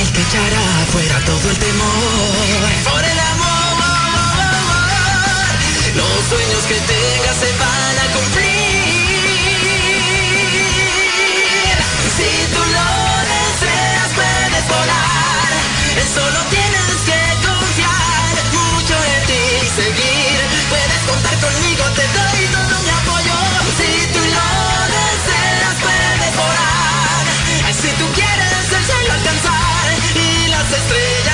[0.00, 1.88] el que echará fuera todo el temor.
[2.84, 3.84] Por el amor,
[5.96, 8.49] los sueños que tengas se van a cumplir.
[15.98, 20.38] Solo tienes que confiar mucho en ti y seguir.
[20.68, 23.36] Puedes contar conmigo, te doy todo mi apoyo.
[23.76, 24.48] Si tú lo
[24.94, 27.24] deseas, puedes volar.
[27.80, 29.84] Si tú quieres el cielo alcanzar
[30.14, 31.29] y las estrellas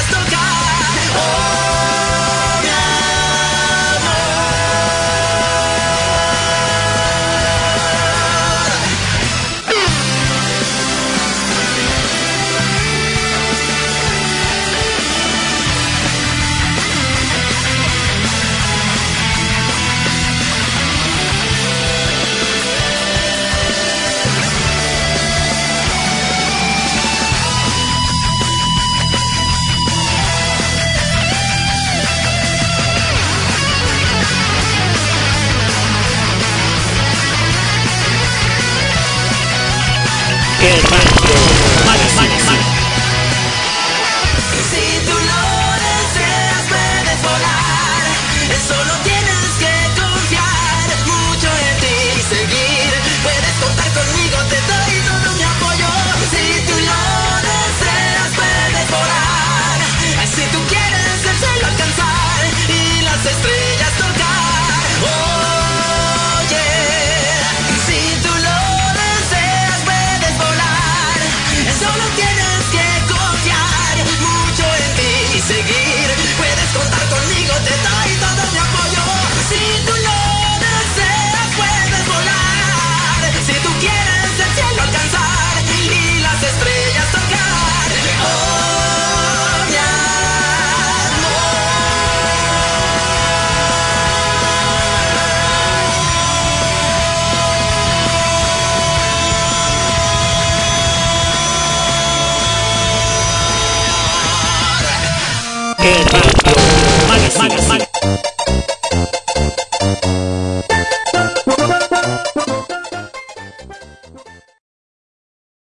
[105.86, 106.35] El rancho